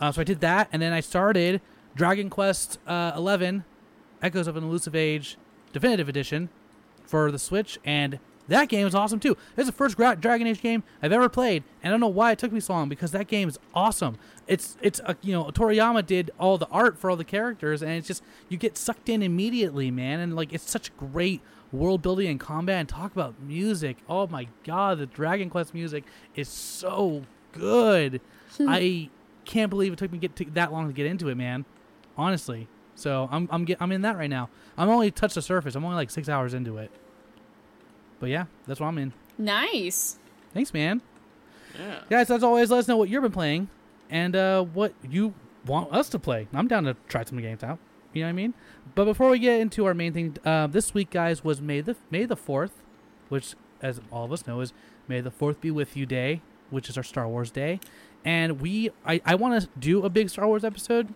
[0.00, 1.60] uh, so I did that, and then I started
[1.94, 3.64] Dragon Quest uh, Eleven,
[4.22, 5.36] Echoes of an Elusive Age,
[5.74, 6.48] Definitive Edition,
[7.04, 9.36] for the Switch, and that game is awesome too.
[9.58, 12.32] It's the first Gra- Dragon Age game I've ever played, and I don't know why
[12.32, 14.16] it took me so long because that game is awesome.
[14.46, 17.92] It's it's a, you know Toriyama did all the art for all the characters, and
[17.92, 21.42] it's just you get sucked in immediately, man, and like it's such great
[21.74, 22.80] world building and combat.
[22.80, 28.20] And talk about music, oh my god, the Dragon Quest music is so good.
[28.60, 29.10] I
[29.44, 31.64] can't believe it took me get to, that long to get into it, man.
[32.16, 34.48] Honestly, so I'm I'm get, I'm in that right now.
[34.78, 35.74] I'm only touched the surface.
[35.74, 36.90] I'm only like six hours into it.
[38.20, 39.12] But yeah, that's what I'm in.
[39.36, 40.18] Nice.
[40.52, 41.02] Thanks, man.
[41.78, 42.00] Yeah.
[42.08, 43.68] Guys, as always, let us know what you've been playing
[44.08, 45.34] and uh, what you
[45.66, 46.46] want us to play.
[46.54, 47.78] I'm down to try some games out.
[48.14, 48.54] You know what I mean?
[48.94, 51.96] But before we get into our main thing, uh, this week, guys, was May the
[52.10, 52.82] May the Fourth,
[53.28, 54.72] which, as all of us know, is
[55.08, 57.80] May the Fourth be with you day, which is our Star Wars day.
[58.24, 61.12] And we, I, I want to do a big Star Wars episode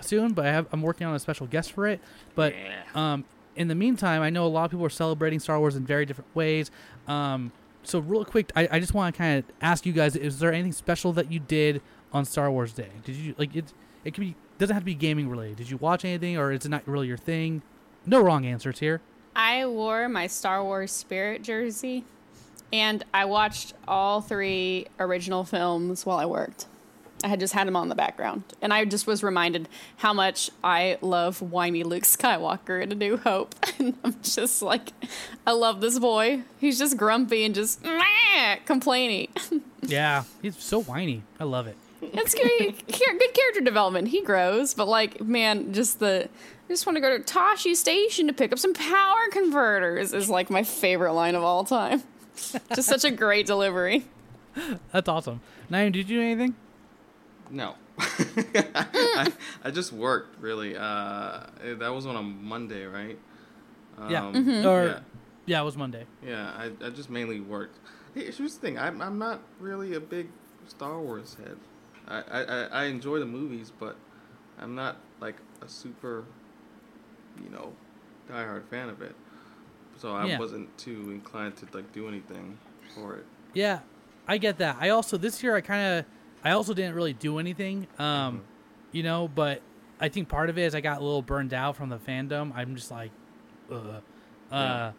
[0.00, 2.00] soon, but I have I'm working on a special guest for it.
[2.34, 2.82] But Yeah.
[2.94, 3.24] um,
[3.56, 6.04] in the meantime, I know a lot of people are celebrating Star Wars in very
[6.04, 6.70] different ways.
[7.06, 10.38] Um, so real quick, I, I just want to kind of ask you guys: Is
[10.40, 11.80] there anything special that you did
[12.12, 12.88] on Star Wars Day?
[13.04, 13.72] Did you like it?
[14.04, 15.56] It could be doesn't have to be gaming related.
[15.56, 17.62] Did you watch anything, or is it not really your thing?
[18.06, 19.00] No wrong answers here.
[19.34, 22.04] I wore my Star Wars Spirit jersey,
[22.72, 26.66] and I watched all three original films while I worked.
[27.22, 29.68] I had just had them on the background, and I just was reminded
[29.98, 33.54] how much I love whiny Luke Skywalker in A New Hope.
[33.80, 34.90] And I'm just like,
[35.46, 36.42] I love this boy.
[36.58, 37.82] He's just grumpy and just
[38.66, 39.28] complaining.
[39.82, 41.22] Yeah, he's so whiny.
[41.40, 41.74] I love it.
[42.02, 44.08] It's good, good character development.
[44.08, 46.28] He grows, but like, man, just the
[46.70, 50.30] I just want to go to Tosche Station to pick up some power converters is
[50.30, 52.02] like my favorite line of all time.
[52.74, 54.04] just such a great delivery.
[54.92, 55.40] That's awesome.
[55.70, 56.54] Naeem, did you do anything?
[57.50, 57.74] No.
[57.98, 59.32] I,
[59.64, 60.76] I just worked really.
[60.76, 61.40] Uh,
[61.78, 63.18] that was on a Monday, right?
[64.08, 64.26] Yeah.
[64.26, 64.66] Um, Mm-hmm.
[64.66, 64.98] Or yeah.
[65.46, 66.06] yeah, it was Monday.
[66.24, 67.78] Yeah, I, I just mainly worked.
[68.14, 68.78] Hey, here's the thing.
[68.78, 70.28] I'm, I'm not really a big
[70.68, 71.56] Star Wars head.
[72.10, 73.96] I, I, I- enjoy the movies, but
[74.58, 76.24] I'm not like a super,
[77.42, 77.72] you know,
[78.30, 79.14] diehard fan of it.
[79.96, 80.38] So I Yeah.
[80.38, 82.58] wasn't too inclined to like do anything
[82.94, 83.26] for it.
[83.54, 83.80] Yeah,
[84.26, 84.76] I get that.
[84.80, 86.04] I also this year I kind of
[86.42, 87.86] I also didn't really do anything.
[87.98, 88.42] Um,
[88.92, 89.60] you know, but
[90.00, 92.52] I think part of it is I got a little burned out from the fandom.
[92.54, 93.10] I'm just like,
[93.70, 94.02] ugh.
[94.50, 94.92] Uh,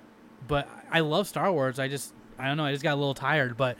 [0.47, 1.79] but I love Star Wars.
[1.79, 2.65] I just I don't know.
[2.65, 3.57] I just got a little tired.
[3.57, 3.77] But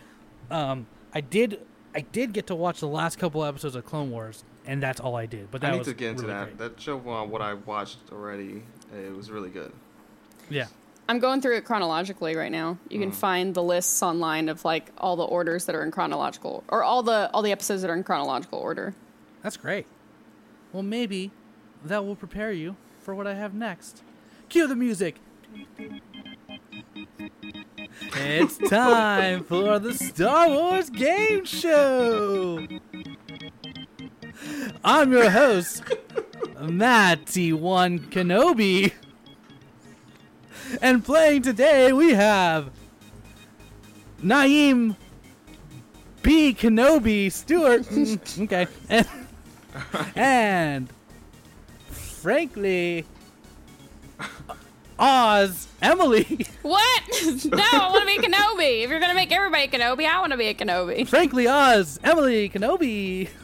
[0.50, 1.60] um, I did
[1.94, 5.16] I did get to watch the last couple episodes of Clone Wars, and that's all
[5.16, 5.52] I did.
[5.52, 6.58] But that I need was to get into really that.
[6.58, 6.58] great.
[6.58, 8.64] That show, uh, what I watched already,
[8.96, 9.72] it was really good.
[10.50, 10.68] Yeah.
[11.10, 12.78] I'm going through it chronologically right now.
[12.90, 16.64] You can find the lists online of like all the orders that are in chronological
[16.70, 18.94] or all the all the episodes that are in chronological order.
[19.44, 19.88] That's great.
[20.72, 21.32] Well, maybe
[21.84, 24.04] that will prepare you for what I have next.
[24.48, 25.16] Cue the music.
[28.14, 32.68] It's time for the Star Wars Game Show.
[34.84, 35.84] I'm your host,
[36.60, 38.92] Matty One Kenobi.
[40.82, 42.72] And playing today we have
[44.22, 44.96] Naeem
[46.22, 46.54] B.
[46.54, 47.84] Kenobi Stewart.
[47.92, 48.68] Mm, okay.
[48.90, 49.08] And,
[50.16, 50.90] and
[51.90, 53.06] frankly,
[55.02, 56.46] Oz Emily.
[56.62, 57.02] What?
[57.46, 58.84] no, I want to be Kenobi.
[58.84, 61.08] If you're gonna make everybody Kenobi, I want to be a Kenobi.
[61.08, 63.30] frankly, Oz Emily Kenobi.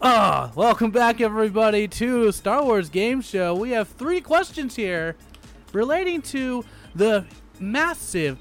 [0.00, 3.52] Ah, welcome back, everybody, to Star Wars Game Show.
[3.56, 5.16] We have three questions here
[5.72, 7.24] relating to the
[7.58, 8.38] massive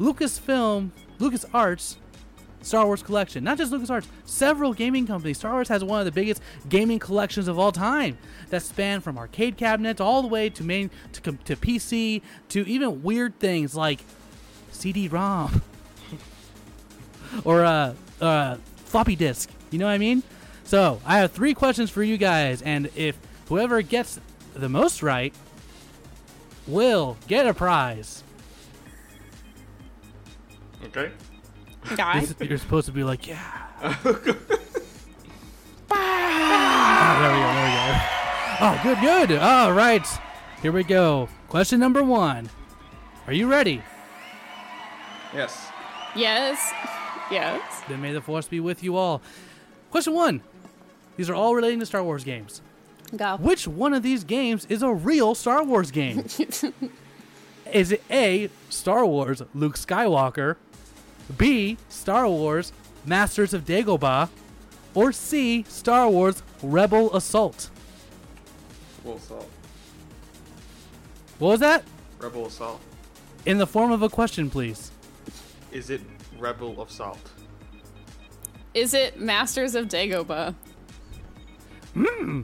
[0.00, 1.96] Lucasfilm, LucasArts
[2.64, 3.44] Star Wars collection.
[3.44, 5.36] Not just LucasArts, several gaming companies.
[5.38, 8.16] Star Wars has one of the biggest gaming collections of all time
[8.48, 13.02] that span from arcade cabinets all the way to main to, to PC to even
[13.02, 14.00] weird things like
[14.72, 15.62] CD-ROM
[17.44, 19.50] or uh, uh, floppy disk.
[19.70, 20.22] You know what I mean?
[20.64, 24.18] So I have three questions for you guys, and if whoever gets
[24.54, 25.34] the most right
[26.66, 28.24] will get a prize.
[30.86, 31.10] Okay.
[31.96, 32.20] Guy.
[32.24, 33.42] This- You're supposed to be like, yeah.
[35.96, 37.48] Ah, there we go.
[37.54, 39.04] There we go.
[39.06, 39.38] Oh, good, good.
[39.38, 40.06] All right.
[40.62, 41.28] Here we go.
[41.48, 42.48] Question number one.
[43.26, 43.82] Are you ready?
[45.34, 45.68] Yes.
[46.16, 46.72] Yes.
[47.30, 47.82] Yes.
[47.88, 49.20] Then may the force be with you all.
[49.90, 50.40] Question one.
[51.16, 52.60] These are all relating to Star Wars games.
[53.16, 53.36] Go.
[53.36, 56.20] Which one of these games is a real Star Wars game?
[57.72, 60.56] is it A, Star Wars Luke Skywalker,
[61.36, 62.72] B, Star Wars
[63.04, 64.28] Masters of Dagobah,
[64.94, 67.70] or C, Star Wars Rebel Assault?
[69.04, 69.50] Rebel Assault.
[71.38, 71.84] What was that?
[72.18, 72.80] Rebel Assault.
[73.44, 74.90] In the form of a question, please.
[75.72, 76.00] Is it
[76.38, 77.18] Rebel Assault?
[78.72, 80.54] Is it Masters of Dagobah?
[81.94, 82.42] Hmm.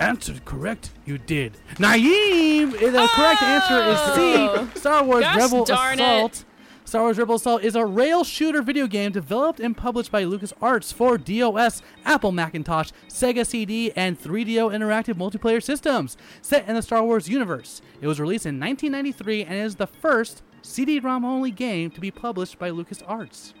[0.00, 1.58] Answered correct, you did.
[1.76, 2.74] Naeem!
[2.74, 3.92] Eh, the correct answer Oh!
[3.92, 4.34] is C.
[4.36, 4.70] Oh.
[4.74, 6.02] Star Wars Gosh Rebel darn it.
[6.02, 6.44] Assault.
[6.86, 10.92] Star Wars Rebel Assault is a rail shooter video game developed and published by LucasArts
[10.94, 16.16] for DOS, Apple Macintosh, Sega CD, and 3DO interactive multiplayer systems.
[16.40, 20.42] Set in the Star Wars universe, it was released in 1993 and is the first
[20.62, 23.52] CD-ROM only game to be published by LucasArts.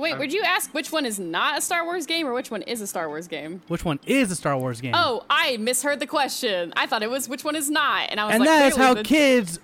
[0.00, 2.62] Wait, would you ask which one is not a Star Wars game or which one
[2.62, 3.62] is a Star Wars game?
[3.68, 4.94] Which one is a Star Wars game?
[4.94, 6.72] Oh, I misheard the question.
[6.76, 8.76] I thought it was which one is not, and I was and like, that is
[8.76, 9.60] how the- kids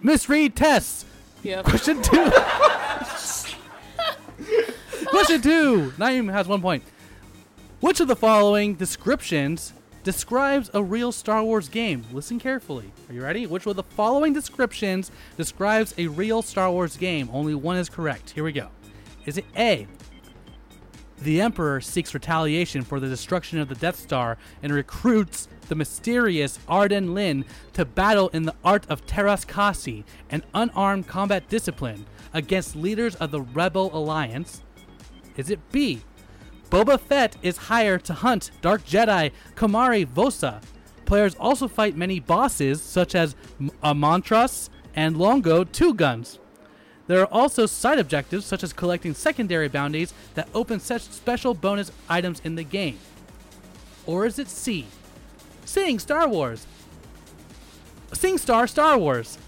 [0.00, 1.04] misread tests.
[1.42, 1.66] Yep.
[1.66, 2.30] Question two.
[5.06, 5.92] Question two.
[5.98, 6.82] Naeem has one point.
[7.80, 12.04] Which of the following descriptions describes a real Star Wars game?
[12.12, 12.90] Listen carefully.
[13.08, 13.46] Are you ready?
[13.46, 17.28] Which of the following descriptions describes a real Star Wars game?
[17.30, 18.30] Only one is correct.
[18.30, 18.70] Here we go.
[19.26, 19.86] Is it A?
[21.22, 26.58] The Emperor seeks retaliation for the destruction of the Death Star and recruits the mysterious
[26.68, 32.76] Arden Lyn to battle in the art of Teras Kasi, an unarmed combat discipline, against
[32.76, 34.62] leaders of the Rebel Alliance.
[35.36, 36.02] Is it B?
[36.68, 40.60] Boba Fett is hired to hunt Dark Jedi Komari Vosa.
[41.04, 46.38] Players also fight many bosses, such as M- Amantras and Longo Two Guns.
[47.06, 51.92] There are also side objectives such as collecting secondary bounties that open such special bonus
[52.08, 52.98] items in the game.
[54.06, 54.86] Or is it C?
[55.64, 56.66] Sing Star Wars.
[58.12, 59.38] Sing Star Star Wars.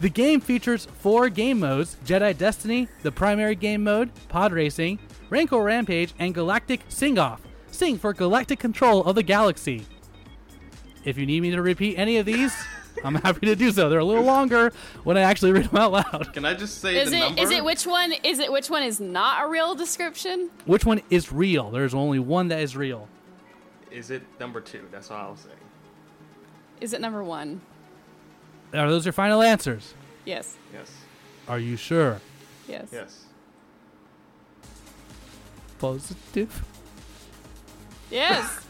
[0.00, 4.98] The game features four game modes Jedi Destiny, the primary game mode, Pod Racing,
[5.30, 7.40] Rancor Rampage, and Galactic Sing Off.
[7.70, 9.84] Sing for galactic control of the galaxy.
[11.04, 12.54] If you need me to repeat any of these,
[13.04, 13.88] I'm happy to do so.
[13.88, 16.30] They're a little longer when I actually read them out loud.
[16.32, 17.42] Can I just say Is the it number?
[17.42, 20.50] is it which one is it which one is not a real description?
[20.66, 21.70] Which one is real?
[21.70, 23.08] There's only one that is real.
[23.90, 24.86] Is it number two?
[24.92, 25.50] That's all I'll say.
[26.80, 27.60] Is it number one?
[28.72, 29.94] Are those your final answers?
[30.24, 30.56] Yes.
[30.72, 30.90] Yes.
[31.48, 32.20] Are you sure?
[32.68, 32.88] Yes.
[32.92, 33.24] Yes.
[35.78, 36.64] Positive.
[38.10, 38.60] Yes.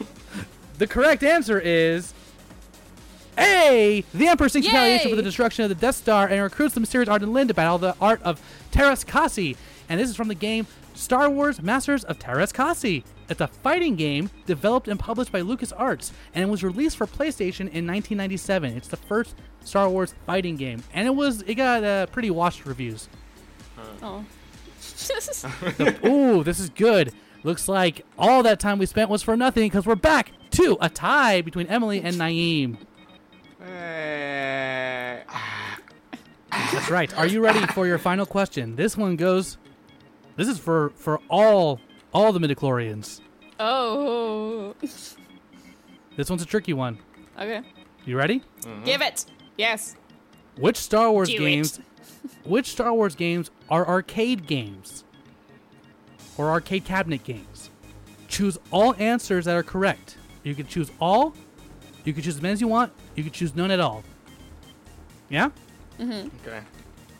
[0.77, 2.13] The correct answer is
[3.37, 4.03] A.
[4.13, 7.09] The Emperor seeks retaliation for the destruction of the Death Star and recruits the mysterious
[7.09, 9.55] Arden Lyn to battle the art of Teras Kasi.
[9.89, 13.03] And this is from the game Star Wars Masters of Teras Kasi.
[13.29, 17.61] It's a fighting game developed and published by LucasArts, and it was released for PlayStation
[17.71, 18.77] in 1997.
[18.77, 22.65] It's the first Star Wars fighting game, and it was it got uh, pretty washed
[22.65, 23.09] reviews.
[24.03, 24.25] oh.
[26.05, 27.11] Ooh, this is good.
[27.43, 30.89] Looks like all that time we spent was for nothing because we're back to a
[30.89, 32.77] tie between Emily and Naeem.
[33.65, 35.19] Eh,
[36.51, 37.13] That's right.
[37.17, 38.75] Are you ready for your final question?
[38.75, 39.57] This one goes.
[40.35, 41.79] This is for for all
[42.13, 43.21] all the midichlorians.
[43.59, 44.75] oh.
[46.17, 46.97] This one's a tricky one.
[47.37, 47.61] Okay.
[48.05, 48.41] You ready?
[48.85, 49.25] Give it.
[49.57, 49.95] Yes.
[50.57, 51.39] Which Star Wars Do it.
[51.39, 51.79] games?
[52.45, 55.03] which Star Wars games are arcade games?
[56.37, 57.69] Or arcade cabinet games?
[58.29, 60.17] Choose all answers that are correct.
[60.43, 61.33] You can choose all.
[62.05, 62.93] You can choose as many as you want.
[63.15, 64.03] You can choose none at all.
[65.27, 65.49] Yeah.
[65.99, 66.29] Mm-hmm.
[66.47, 66.61] okay.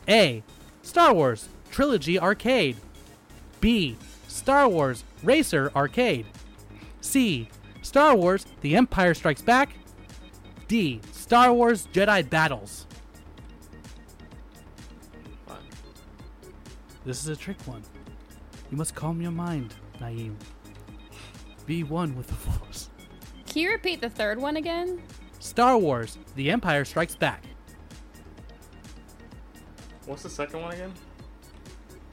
[0.08, 0.42] A.
[0.82, 2.76] Star Wars Trilogy Arcade.
[3.60, 3.96] B.
[4.28, 6.26] Star Wars Racer Arcade.
[7.00, 7.48] C.
[7.82, 9.70] Star Wars The Empire Strikes Back.
[10.68, 11.00] D.
[11.12, 12.86] Star Wars Jedi Battles.
[15.46, 15.56] Fine.
[17.04, 17.82] This is a trick one.
[18.70, 20.34] You must calm your mind, Naeem.
[21.66, 22.90] Be one with the Force.
[23.56, 25.00] Can you repeat the third one again?
[25.38, 27.42] Star Wars The Empire Strikes Back.
[30.04, 30.92] What's the second one again?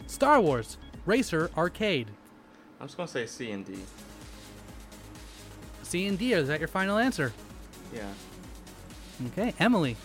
[0.07, 2.07] Star Wars Racer Arcade.
[2.79, 3.75] I'm just gonna say C and D.
[5.81, 7.33] C and D, is that your final answer?
[7.93, 8.07] Yeah.
[9.27, 9.97] Okay, Emily.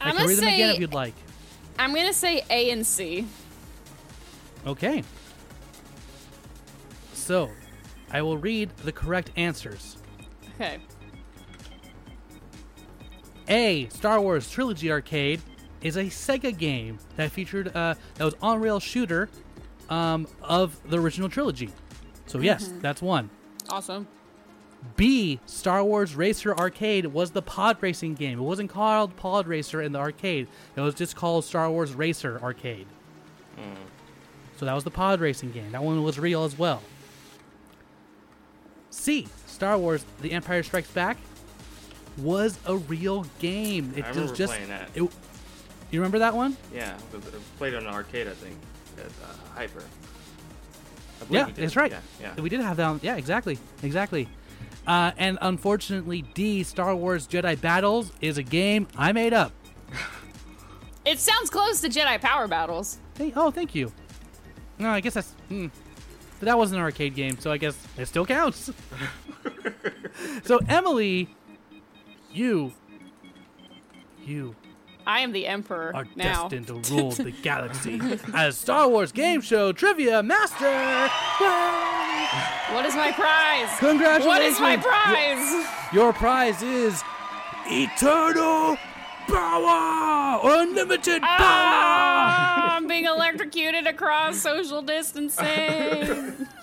[0.00, 1.14] I I'm can gonna read them again if you'd like.
[1.80, 3.26] I'm gonna say A and C.
[4.64, 5.02] Okay.
[7.12, 7.50] So,
[8.10, 9.96] I will read the correct answers.
[10.54, 10.78] Okay.
[13.48, 13.88] A.
[13.88, 15.40] Star Wars Trilogy Arcade
[15.82, 19.28] is a Sega game that featured uh, that was on rail shooter
[19.88, 21.70] um, of the original trilogy.
[22.26, 23.30] So yes, that's one.
[23.68, 24.08] Awesome.
[24.96, 25.40] B.
[25.46, 28.38] Star Wars Racer Arcade was the pod racing game.
[28.38, 30.48] It wasn't called Pod Racer in the arcade.
[30.76, 32.86] It was just called Star Wars Racer Arcade.
[34.58, 35.72] So that was the pod racing game.
[35.72, 36.82] That one was real as well.
[38.96, 39.28] C.
[39.46, 41.16] Star Wars The Empire Strikes Back
[42.18, 43.92] was a real game.
[43.96, 44.88] It I was remember just playing that.
[44.94, 46.56] It, you remember that one?
[46.74, 47.24] Yeah, we we
[47.58, 48.56] played on an arcade, I think,
[48.98, 49.82] at uh, Hyper.
[51.20, 51.92] I Yeah, we that's right.
[51.92, 52.40] Yeah, yeah.
[52.40, 52.86] We did have that.
[52.86, 54.28] On, yeah, exactly, exactly.
[54.86, 56.62] Uh, and unfortunately, D.
[56.62, 59.52] Star Wars Jedi Battles is a game I made up.
[61.04, 62.98] It sounds close to Jedi Power Battles.
[63.16, 63.92] Hey, oh, thank you.
[64.78, 65.30] No, I guess that's.
[65.48, 65.68] Hmm.
[66.38, 68.70] But that wasn't an arcade game, so I guess it still counts.
[70.44, 71.28] so Emily,
[72.32, 72.72] you,
[74.24, 74.54] you
[75.06, 76.48] I am the Emperor are now.
[76.48, 78.00] destined to rule the galaxy
[78.34, 80.64] as Star Wars Game Show Trivia Master.
[80.64, 82.26] Yay!
[82.74, 83.78] What is my prize?
[83.78, 84.26] Congratulations!
[84.26, 85.94] What is my prize?
[85.94, 87.02] Your prize is
[87.66, 88.76] eternal
[89.28, 91.28] power, unlimited power.
[91.38, 96.46] Ah, I'm being electrocuted across social distancing.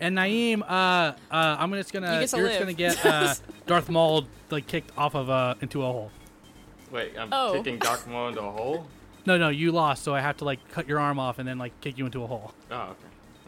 [0.00, 3.06] And Naeem, uh, uh, I'm just gonna, You you get to are just gonna get
[3.06, 3.34] uh,
[3.66, 6.10] Darth Maul like kicked off of uh into a hole.
[6.90, 7.52] Wait, I'm Oh.
[7.54, 8.86] kicking Dark Maul into a hole?
[9.24, 11.58] No, no, you lost, so I have to like cut your arm off and then
[11.58, 12.52] like kick you into a hole.
[12.70, 12.94] Oh, okay.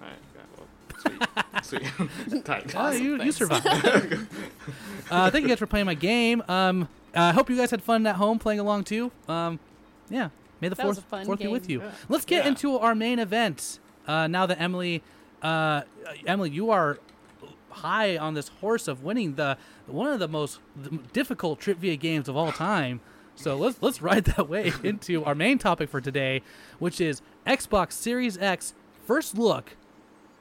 [0.00, 1.82] Alright, yeah, well, sweet.
[2.30, 2.44] sweet.
[2.44, 2.74] Tight.
[2.76, 3.36] Oh, you, you thanks.
[3.36, 3.66] survived.
[5.10, 6.42] uh, thank you guys for playing my game.
[6.48, 6.88] Um,
[7.22, 9.10] I hope you guys had fun at home playing along too.
[9.28, 9.58] Um,
[10.10, 10.28] yeah,
[10.60, 11.80] may the That was fourth a fun fourth be with you.
[11.82, 11.90] Yeah.
[12.08, 12.48] Let's get Yeah.
[12.50, 13.78] into our main event.
[14.06, 15.02] Uh, now that Emily,
[15.42, 15.82] uh,
[16.26, 16.98] Emily, you are
[17.70, 19.56] high on this horse of winning the
[19.86, 20.60] one of the most
[21.12, 23.00] difficult trivia games of all time.
[23.36, 26.42] So let's let's ride that way into our main topic for today,
[26.78, 28.74] which is Xbox Series X
[29.06, 29.76] first look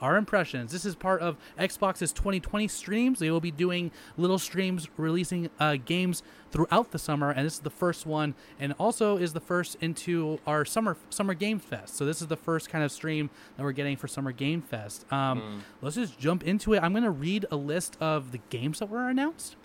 [0.02, 0.72] our impressions.
[0.72, 3.20] This is part of Xbox's 2020 streams.
[3.20, 7.60] They will be doing little streams releasing uh, games throughout the summer, and this is
[7.60, 11.95] the first one, and also is the first into our summer summer game fest.
[11.95, 15.06] So this is the first kind of stream that we're getting for Summer Game Fest.
[15.12, 16.82] Um, Let's just jump into it.
[16.84, 19.56] I'm going to read a list of the games that were announced.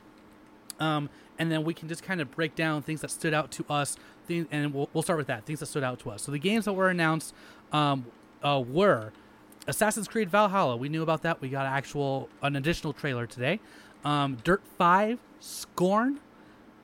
[0.81, 1.09] Um,
[1.39, 3.97] and then we can just kind of break down things that stood out to us,
[4.27, 5.45] things, and we'll, we'll start with that.
[5.47, 6.23] Things that stood out to us.
[6.23, 7.35] So the games that were announced
[7.73, 8.07] um,
[8.43, 9.13] uh, were
[9.67, 10.77] Assassin's Creed Valhalla.
[10.77, 11.41] We knew about that.
[11.41, 13.61] We got actual an additional trailer today.
[14.05, 16.21] Um, Dirt Five, Scorn,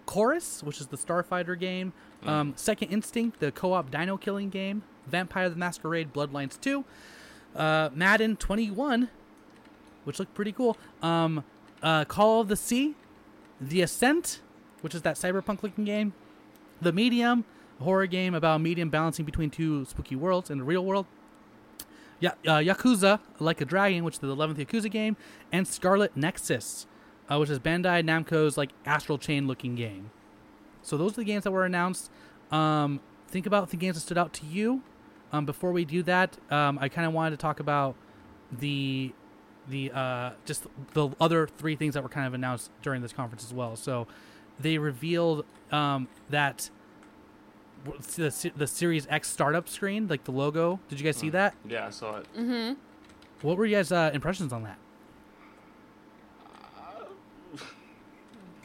[0.06, 1.92] Chorus, which is the Starfighter game.
[2.24, 4.82] Um, Second Extinction, the co-op dino killing game.
[5.06, 6.84] Vampire the Masquerade Bloodlines 2.
[7.56, 9.08] Uh, Madden 21,
[10.04, 10.76] which looked pretty cool.
[11.02, 11.44] Um,
[11.82, 12.94] uh, Call of the Sea,
[13.60, 14.40] The Ascent,
[14.80, 16.12] which is that cyberpunk looking game.
[16.80, 17.44] The Medium,
[17.80, 21.06] a horror game about medium balancing between two spooky worlds in the real world.
[22.20, 25.16] Ya- uh, Yakuza, Like a Dragon, which is the 11th Yakuza game,
[25.52, 26.86] and Scarlet Nexus,
[27.30, 30.10] uh, which is Bandai Namco's like astral chain looking game.
[30.82, 32.10] So those are the games that were announced.
[32.50, 34.82] Um, think about the games that stood out to you.
[35.32, 37.94] Um, before we do that, um, I kind of wanted to talk about
[38.50, 39.12] the
[39.68, 43.44] the uh, just the other three things that were kind of announced during this conference
[43.44, 43.76] as well.
[43.76, 44.06] So
[44.58, 46.70] they revealed um, that
[47.84, 50.80] the the Series X startup screen, like the logo.
[50.88, 51.54] Did you guys see that?
[51.68, 52.26] Yeah, I saw it.
[52.36, 52.74] Mm-hmm.
[53.42, 54.78] What were you guys' uh, impressions on that?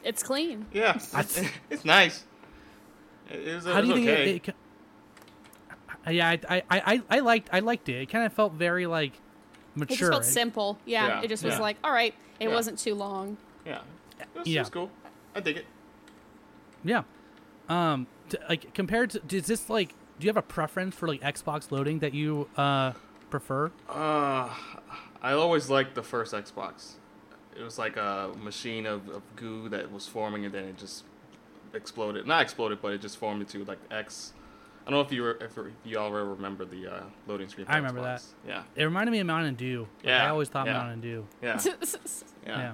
[0.02, 0.66] It's clean.
[0.72, 1.40] Yeah, it's,
[1.70, 2.24] it's nice.
[3.30, 4.30] It, it was, How do you was think okay.
[4.30, 4.36] it?
[4.36, 8.02] it ca- yeah, I, I, I, I liked I liked it.
[8.02, 9.20] It kind of felt very like It
[9.76, 9.96] mature.
[9.96, 10.78] just felt simple.
[10.84, 11.60] Yeah, Yeah, it just was yeah.
[11.60, 12.54] like, all right, it Yeah.
[12.54, 13.38] wasn't too long.
[13.64, 13.80] yeah,
[14.20, 14.60] it was, Yeah.
[14.60, 14.90] it was cool.
[15.34, 15.66] I dig it.
[16.84, 17.04] Yeah.
[17.70, 18.06] Um,
[18.36, 19.94] t- like compared to, is this like?
[20.18, 22.92] Do you have a preference for like Xbox loading that you uh
[23.30, 23.72] prefer?
[23.88, 24.48] Uh,
[25.22, 26.92] I always liked the first Xbox.
[27.56, 31.04] It was like a machine of, of goo that was forming, and then it just
[31.72, 32.26] exploded.
[32.26, 34.32] Not exploded, but it just formed into like X.
[34.86, 37.66] I don't know if you were, if you all remember the uh, loading screen.
[37.66, 38.26] For I remember Xbox.
[38.46, 39.88] Yeah, It reminded me of Mountain Dew.
[40.02, 40.74] Like, I always thought yeah.
[40.74, 41.26] Mountain Dew.
[41.42, 41.58] yeah,
[42.46, 42.58] Yeah.
[42.58, 42.72] yeah.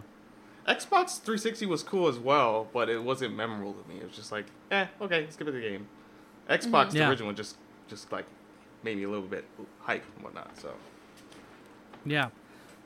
[0.68, 3.96] Xbox 360 was cool as well, but it wasn't memorable to me.
[3.96, 5.88] It was just like, eh, okay, let's give it a game.
[6.48, 7.08] Xbox, the Yeah.
[7.08, 7.56] original, just
[7.88, 8.26] just like
[8.82, 9.44] made me a little bit
[9.80, 10.56] hype and whatnot.
[10.58, 10.74] So
[12.04, 12.28] Yeah.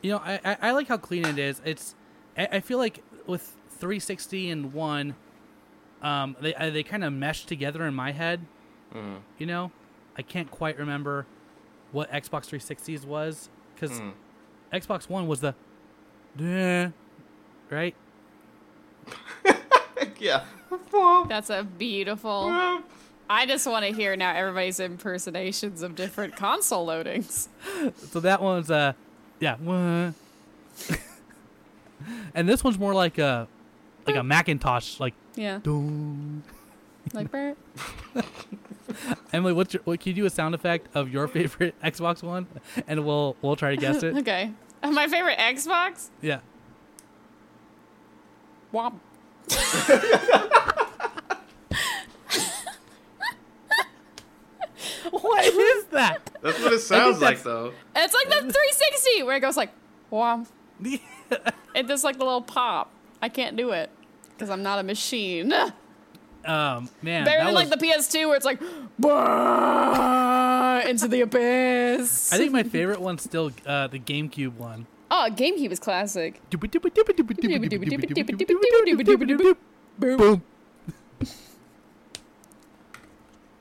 [0.02, 1.60] You know, I, I, I like how clean it is.
[1.64, 1.94] It's
[2.36, 5.14] I, I feel like with 360 and one,
[6.02, 8.46] um, they they kind of mesh together in my head.
[8.94, 9.72] mm, You know,
[10.16, 11.26] I can't quite remember
[11.92, 14.12] what Xbox 360s was because mm.
[14.72, 15.54] Xbox One was the,
[17.70, 17.94] right?
[20.18, 20.44] yeah.
[21.28, 22.82] That's a beautiful.
[23.28, 27.48] I just want to hear now everybody's impersonations of different console loadings.
[28.10, 28.92] So that one's uh,
[29.40, 30.12] yeah, "Wah."
[32.34, 33.48] and this one's more like a
[34.06, 35.14] like a Macintosh like.
[35.36, 36.42] Yeah, "Dun."
[37.12, 37.56] like Bert.
[39.32, 42.46] Emily, what's your, what can you do a sound effect of your favorite Xbox One,
[42.86, 44.16] and we'll we'll try to guess it.
[44.16, 44.52] Okay,
[44.82, 46.08] my favorite Xbox.
[46.22, 46.40] Yeah.
[48.74, 48.98] Womp.
[55.10, 56.30] What is that?
[56.42, 57.72] That's what it sounds like, though.
[57.94, 59.70] It's like the 360 where it goes like
[60.10, 60.46] womp.
[61.74, 62.90] It does like the little pop.
[63.20, 63.90] I can't do it
[64.30, 65.52] because I'm not a machine.
[66.44, 68.60] um, man, Better that than was, like the PS2 where it's like
[68.98, 72.32] "Bah," into the abyss.
[72.32, 74.86] I think my favorite one's still uh, the GameCube one.
[75.14, 76.40] Oh, GameCube is classic.
[79.98, 80.42] Boom.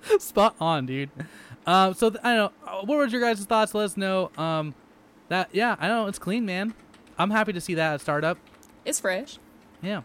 [0.20, 1.10] Spot on, dude.
[1.66, 2.70] Um, so th- I don't know.
[2.72, 3.74] uh, What were your guys' thoughts?
[3.74, 4.32] Let us know.
[4.38, 4.76] Um,
[5.30, 6.74] that yeah, I know it's clean, man.
[7.18, 8.38] I'm happy to see that at startup.
[8.84, 9.38] It's fresh.
[9.82, 10.02] Yeah.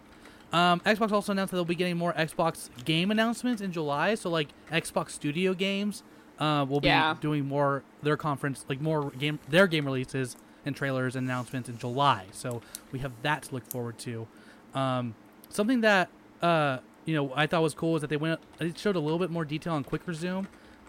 [0.52, 4.14] Um, Xbox also announced that they'll be getting more Xbox game announcements in July.
[4.14, 6.02] So like Xbox Studio games,
[6.38, 7.16] uh, will be Yeah.
[7.20, 10.36] doing more their conference, like more game their game releases
[10.68, 12.26] and trailers and announcements in July.
[12.30, 12.62] So
[12.92, 14.28] we have that to look forward to.
[14.74, 15.14] Um,
[15.48, 16.08] something that
[16.40, 19.18] uh, you know I thought was cool is that they went it showed a little
[19.18, 20.46] bit more detail on Quick Resume,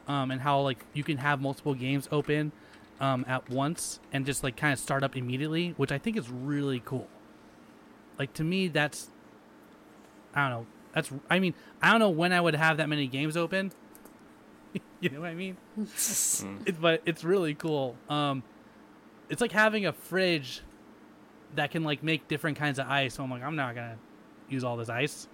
[0.08, 2.52] um, and how like you can have multiple games open
[3.00, 6.30] um, at once and just like kind of start up immediately, which I think is
[6.30, 7.08] really cool.
[8.18, 9.08] Like to me, that's
[10.34, 10.68] I don't know.
[10.94, 13.72] That's I mean I don't know when I would have that many games open.
[15.00, 15.58] you know what I mean?
[16.66, 17.96] It, but it's really cool.
[18.10, 18.44] Um,
[19.30, 20.62] it's like having a fridge
[21.56, 23.16] that can like make different kinds of ice.
[23.16, 23.98] So I'm like, I'm not gonna
[24.50, 25.28] use all this ice.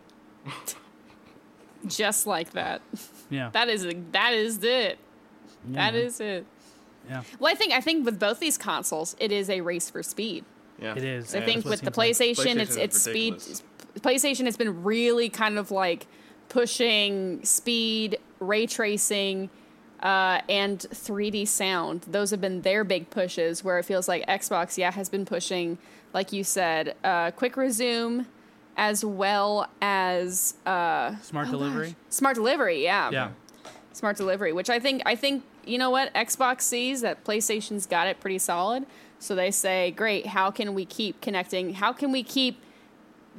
[1.88, 2.82] Just like that.
[3.30, 3.50] Yeah.
[3.54, 4.98] That is that is it.
[5.68, 6.00] That Yeah.
[6.00, 6.46] is it.
[7.08, 7.22] yeah.
[7.39, 10.46] Well, I think I think with both these consoles, it is a race for speed.
[10.82, 11.34] Yeah, It is.
[11.34, 12.38] I Yeah, think with the seems like.
[12.38, 13.36] PlayStation, it's it's is speed.
[14.02, 16.08] PlayStation has been really kind of like
[16.50, 19.50] pushing speed, ray tracing,
[20.02, 22.02] uh, and 3D sound.
[22.10, 23.64] Those have been their big pushes.
[23.64, 25.78] Where it feels like Xbox, yeah, has been pushing,
[26.14, 28.26] like you said, uh, quick resume,
[28.78, 31.88] as well as uh, Smart oh delivery.
[31.88, 32.84] gosh, smart delivery.
[32.84, 33.30] Yeah, Yeah.
[33.93, 34.52] smart delivery.
[34.54, 38.38] Which I think I think you know what Xbox sees that PlayStation's got it pretty
[38.39, 38.86] solid.
[39.18, 40.28] So they say, great.
[40.28, 41.76] How can we keep connecting?
[41.76, 42.60] How can we keep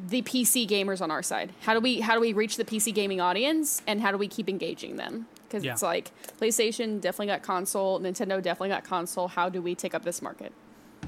[0.09, 1.53] the PC gamers on our side?
[1.61, 4.27] How do we how do we reach the PC gaming audience and how do we
[4.27, 5.27] keep engaging them?
[5.49, 5.73] Because Yeah.
[5.73, 9.29] it's like PlayStation definitely got console, Nintendo definitely got console.
[9.29, 10.53] How do we take up this market?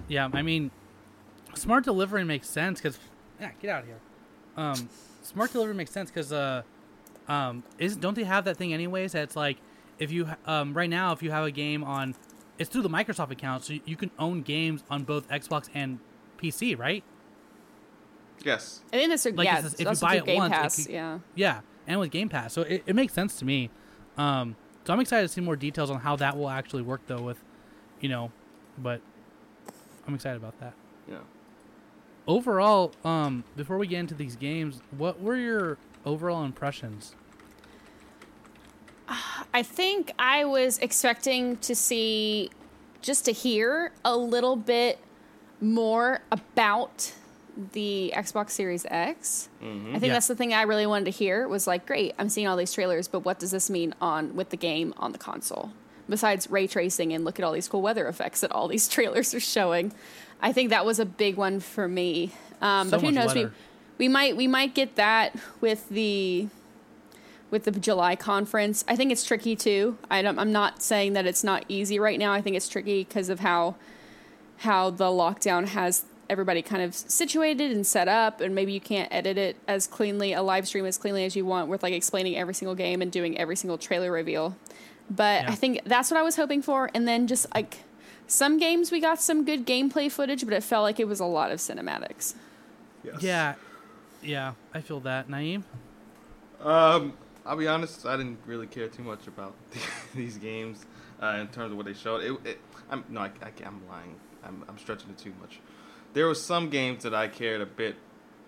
[0.06, 0.70] Yeah, I mean,
[1.54, 2.98] smart delivery makes sense because
[3.40, 3.98] yeah, get out of here.
[4.56, 4.88] Um,
[5.22, 6.62] smart delivery makes sense because uh,
[7.28, 9.12] um, is don't they have that thing anyways?
[9.12, 9.58] That's like
[9.98, 12.14] if you um right now if you have a game on,
[12.58, 15.98] it's through the Microsoft account, so you can own games on both Xbox and
[16.38, 17.02] PC, right?
[18.44, 18.80] Yes.
[18.92, 19.58] I think that's Like, yeah.
[19.58, 21.18] it's- if you buy through it Game once, it Pass, could- yeah.
[21.34, 23.70] Yeah, and with Game Pass, so it, it makes sense to me.
[24.18, 27.22] Um, so I'm excited to see more details on how that will actually work though.
[27.22, 27.38] With,
[28.00, 28.32] you know,
[28.76, 29.00] but
[30.06, 30.74] I'm excited about that.
[31.08, 31.18] Yeah.
[32.28, 37.16] overall, um, before we get into these games, what were your overall impressions?
[39.54, 42.50] I think I was expecting to see,
[43.00, 44.98] just to hear a little bit
[45.60, 47.14] more about
[47.72, 49.48] the Xbox Series X.
[49.60, 50.12] I think Yeah.
[50.12, 52.72] that's the thing I really wanted to hear was like, great, I'm seeing all these
[52.72, 55.70] trailers, but what does this mean on with the game on the console?
[56.08, 59.34] Besides ray tracing and look at all these cool weather effects that all these trailers
[59.34, 59.92] are showing,
[60.40, 62.32] I think that was a big one for me.
[62.62, 63.34] Um, So but who much knows?
[63.34, 63.48] We,
[63.98, 66.48] we might we might get that with the
[67.50, 68.84] with the July conference.
[68.86, 69.98] I think it's tricky too.
[70.10, 72.32] I don't, I'm not saying that it's not easy right now.
[72.32, 73.74] I think it's tricky because of how
[74.58, 79.12] how the lockdown has everybody kind of situated and set up, and maybe you can't
[79.12, 82.36] edit it as cleanly, a live stream as cleanly as you want, with like explaining
[82.36, 84.56] every single game and doing every single trailer reveal.
[85.10, 85.50] But Yeah.
[85.50, 87.78] I think that's what I was hoping for, and then just like
[88.26, 91.24] some games, we got some good gameplay footage, but it felt like it was a
[91.24, 92.34] lot of cinematics.
[93.02, 93.22] Yes.
[93.22, 93.54] Yeah,
[94.22, 95.28] yeah, I feel that.
[95.28, 95.62] Naeem,
[96.62, 97.14] Um,
[97.46, 98.04] I'll be honest.
[98.04, 99.54] I didn't really care too much about
[100.14, 100.84] these games
[101.22, 102.22] uh, in terms of what they showed.
[102.22, 102.58] It, it
[102.90, 104.14] I'm no, I, I, am lying.
[104.44, 105.60] I'm, I'm stretching it too much.
[106.18, 107.94] There were some games that I cared a bit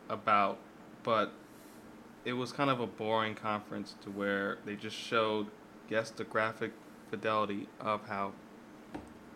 [0.09, 0.59] about,
[1.05, 1.31] but
[2.25, 5.47] it was kind of a boring conference to where they just showed,
[5.89, 6.73] yes, the graphic
[7.11, 8.33] fidelity of how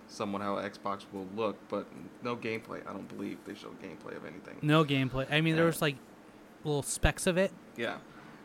[0.08, 1.86] somewhat how Xbox will look, but
[2.24, 2.84] no gameplay.
[2.84, 4.56] I don't believe they showed gameplay of anything.
[4.62, 5.30] no gameplay.
[5.30, 5.94] I mean, there was like
[6.64, 7.52] little specks of it.
[7.76, 7.98] Yeah.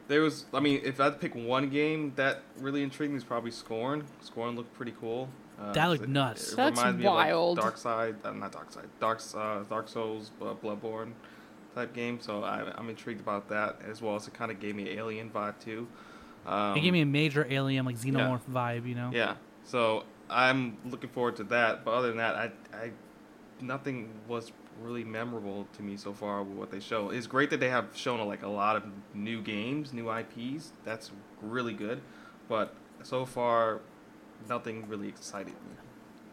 [0.07, 3.17] There was, I mean, if I had to pick one game that really intrigued me,
[3.17, 4.05] is probably Scorn.
[4.21, 5.29] Scorn looked pretty cool.
[5.59, 6.53] Uh, That looked it- nuts.
[6.53, 7.27] It, That's reminds wild.
[7.27, 11.11] me of like Dark Side, uh, not Dark Side, Dark, uh, Dark Souls, uh, Bloodborne
[11.75, 12.19] type game.
[12.21, 15.29] So I, I'm intrigued about that, as well as it kind of gave me Alien
[15.29, 15.87] vibe too.
[16.45, 19.11] Um, it gave me a major alien like xenomorph vibe, you know.
[19.13, 19.35] Yeah.
[19.65, 21.83] So I'm looking forward to that.
[21.83, 22.91] But other than that, I, I,
[23.61, 24.51] nothing was
[24.81, 27.09] really memorable to me so far with what they show.
[27.09, 28.83] It's great that they have shown like a lot of
[29.13, 30.71] new games, new IPs.
[30.85, 32.01] That's really good.
[32.47, 33.81] But so far,
[34.47, 35.75] nothing really excited me.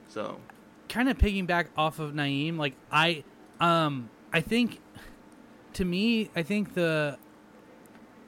[0.09, 0.39] So
[0.89, 3.25] kind of piggyback off of Naeem, like I,
[3.61, 4.81] um, I think,
[5.75, 7.19] to me, I think the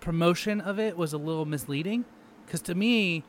[0.01, 2.05] promotion of it was a little misleading,
[2.45, 3.25] because to me,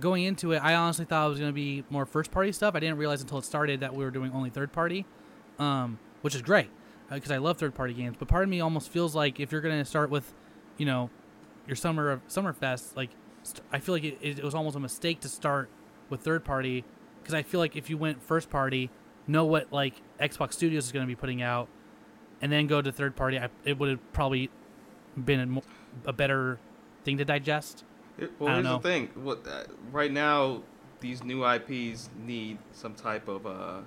[0.00, 2.74] going into it, I honestly thought it was going to be more first party stuff.
[2.74, 5.06] I didn't realize until it started that we were doing only third party,
[5.58, 6.68] um, which is great
[7.10, 8.16] because I love third party games.
[8.18, 10.32] But part of me almost feels like if you're going to start with,
[10.76, 11.10] you know,
[11.66, 13.10] your summer summer fest, like
[13.48, 15.68] st- I feel like it, it was almost a mistake to start
[16.10, 16.84] with third party
[17.20, 18.90] because I feel like if you went first party,
[19.26, 21.68] know what like Xbox Studios is going to be putting out,
[22.40, 24.50] and then go to third party, I, it would have probably
[25.16, 25.62] been
[26.06, 26.58] a, a better
[27.04, 27.84] thing to digest.
[28.18, 29.10] It, well, I here's don't the thing.
[29.14, 30.62] What uh, right now,
[31.00, 33.80] these new IPs need some type of uh.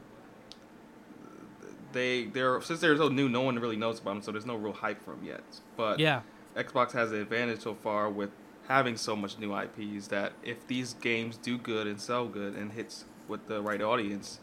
[1.93, 4.55] They they're since they're so new, no one really knows about them, so there's no
[4.55, 5.43] real hype for them yet.
[5.75, 6.21] But Yeah,
[6.55, 8.29] Xbox has an advantage so far with
[8.67, 12.71] having so much new IPs that if these games do good and sell good and
[12.71, 14.39] hits with the right audience,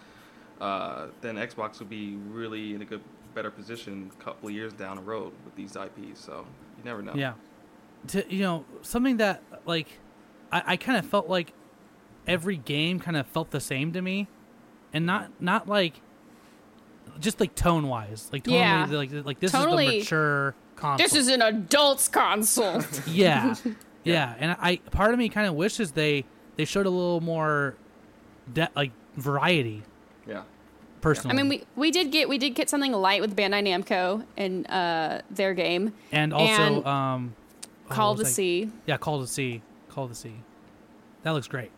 [0.61, 3.01] uh, then Xbox will be really in a good,
[3.35, 6.21] better position a couple of years down the road with these IPs.
[6.21, 6.45] So
[6.79, 7.12] you never know.
[7.14, 7.35] yeah.
[8.09, 9.89] To you know something that like
[10.53, 11.53] I, I kind of felt like
[12.27, 14.29] every game kind of felt the same to me,
[14.93, 16.01] and not not like
[17.19, 18.87] just like tone wise, like totally Yeah.
[18.91, 21.05] like like this is the mature console.
[21.05, 22.83] This is an adult's console.
[23.09, 23.55] yeah,
[24.13, 26.25] Yeah, and I part of me kind of wishes they
[26.57, 27.77] they showed a little more
[28.53, 29.83] de- like variety
[30.27, 30.43] Yeah.
[31.01, 31.35] personally.
[31.35, 34.67] I mean, we, we did get we did get something light with Bandai Namco in
[34.67, 37.35] uh, their game, and also and um
[37.91, 38.71] oh, Call what to was I- Sea.
[38.87, 39.63] Yeah, Call to Sea.
[39.89, 40.35] Call to Sea.
[41.23, 41.71] That looks great.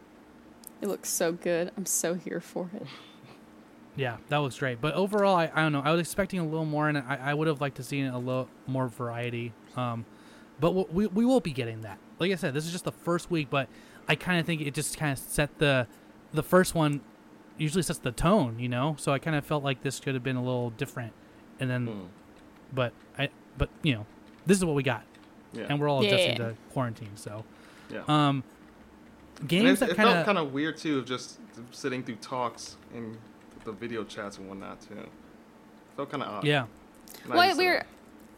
[0.82, 1.70] It looks so good.
[1.76, 2.86] I'm so here for it.
[3.96, 4.80] Yeah, that looks great.
[4.80, 5.82] But overall, I, I don't know.
[5.84, 8.16] I was expecting a little more, and I, I would have liked to see a
[8.16, 9.52] little more variety.
[9.76, 10.06] Um,
[10.58, 11.98] but we, we we will be getting that.
[12.20, 13.68] Like I said, this is just the first week, but
[14.06, 15.86] I kind of think it just kind of set the
[16.32, 17.00] the first one
[17.58, 18.94] usually sets the tone, you know.
[18.98, 21.12] So I kind of felt like this could have been a little different,
[21.58, 22.06] and then, Mm.
[22.74, 24.06] but I but you know,
[24.46, 25.02] this is what we got,
[25.54, 25.66] Yeah.
[25.68, 26.48] and we're all adjusting Yeah.
[26.50, 27.16] to quarantine.
[27.16, 27.44] So,
[27.90, 28.02] yeah.
[28.06, 28.44] um,
[29.40, 31.38] And games it, that it kind felt of kind of weird too, of just
[31.72, 33.16] sitting through talks and
[33.64, 35.06] the video chats and whatnot too.
[35.96, 36.44] Felt kind of odd.
[36.44, 36.66] yeah.
[37.28, 37.84] Well, we're.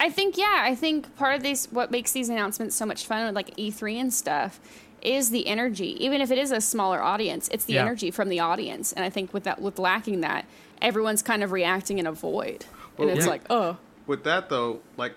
[0.02, 0.06] That.
[0.06, 0.58] I think yeah.
[0.60, 4.00] I think part of these what makes these announcements so much fun with like E3
[4.00, 4.60] and stuff
[5.02, 6.02] is the energy.
[6.04, 7.82] Even if it is a smaller audience, it's the Yeah.
[7.82, 8.92] energy from the audience.
[8.92, 10.46] And I think with that, with lacking that,
[10.80, 12.66] everyone's kind of reacting in a void,
[12.98, 13.30] and it's yeah.
[13.30, 13.76] like, oh,
[14.06, 15.14] With that though, like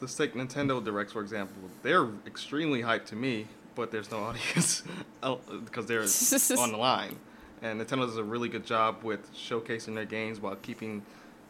[0.00, 4.82] the take Nintendo Directs for example, they're extremely hyped to me, but there's no audience
[5.20, 6.02] because they're
[6.58, 7.16] on the line.
[7.62, 11.02] And Nintendo does a really good job with showcasing their games while keeping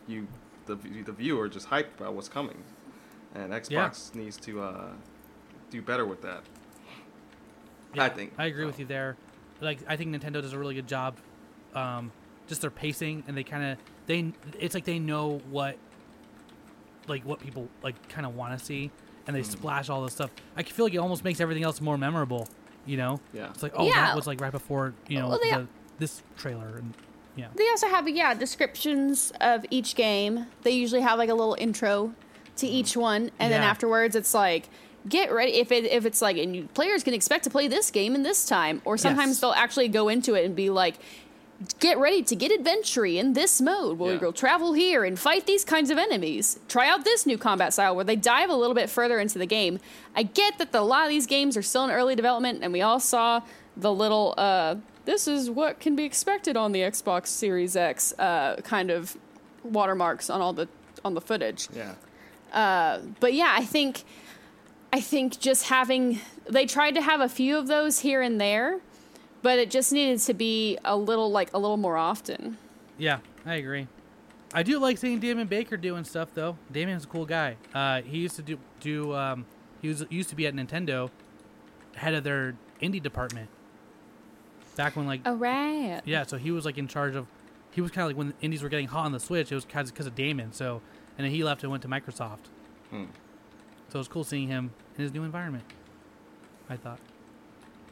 [0.07, 0.29] you,
[0.67, 2.63] the the viewer, just hyped about what's coming.
[3.37, 4.89] And Xbox needs to uh,
[5.71, 6.43] do better with that.
[7.99, 8.33] I think.
[8.39, 9.17] I agree with you there.
[9.61, 11.17] Like I think Nintendo does a really good job,
[11.75, 12.13] um,
[12.47, 14.33] just their pacing, and they kind of they.
[14.59, 15.77] It's like they know what,
[17.09, 18.91] like what people like kind of want to see,
[19.27, 20.31] and they splash all this stuff.
[20.57, 22.49] I feel like it almost makes everything else more memorable.
[22.85, 23.49] You know, Yeah.
[23.51, 23.95] it's like oh Yeah.
[24.07, 25.67] that was like right before you know Well, they- the,
[25.99, 26.95] this trailer, and
[27.35, 30.47] yeah, They also have yeah descriptions of each game.
[30.63, 32.15] They usually have like a little intro
[32.57, 34.69] to each one, and then afterwards it's like
[35.09, 37.91] get ready if it if it's like and you, players can expect to play this
[37.91, 39.41] game in this time, or sometimes Yes.
[39.41, 40.97] they'll actually go into it and be like.
[41.79, 44.19] Get ready to get adventure in this mode where Yeah.
[44.19, 46.59] go travel here and fight these kinds of enemies.
[46.69, 49.47] Try out this new combat style where they dive a little bit further into the
[49.47, 49.81] game.
[50.15, 52.75] I get that the, a lot of these games are still in early development, and
[52.75, 53.41] we all saw
[53.75, 54.75] the little uh,
[55.07, 59.17] this is what can be expected on the Xbox Series X uh, kind of
[59.65, 60.69] watermarks on all the
[61.07, 61.69] on the footage.
[61.75, 61.95] Yeah.
[62.57, 64.03] Uh, but yeah, I think
[64.93, 68.81] I think just having they tried to have a few of those here and there,
[69.43, 72.57] but it just needed to be a little like a little more often.
[72.99, 73.87] yeah, I agree.
[74.55, 76.57] I do like seeing Damon Baker doing stuff though.
[76.73, 77.57] Damon's a cool guy.
[77.75, 79.45] Uh, he used to do do um,
[79.83, 81.11] he was used to be at Nintendo,
[81.97, 83.51] head of their indie department.
[84.77, 86.01] Back when like Oh right.
[86.07, 87.27] Yeah, so he was like in charge of.
[87.73, 89.53] He was kind of like when the indies were getting hot on the Switch.
[89.53, 90.53] It was kind of because of Damon.
[90.55, 90.81] So,
[91.17, 92.49] and then he left and went to Microsoft.
[92.91, 93.05] Hmm.
[93.89, 95.65] So it was cool seeing him in his new environment.
[96.69, 96.99] I thought.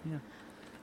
[0.05, 0.19] Yeah.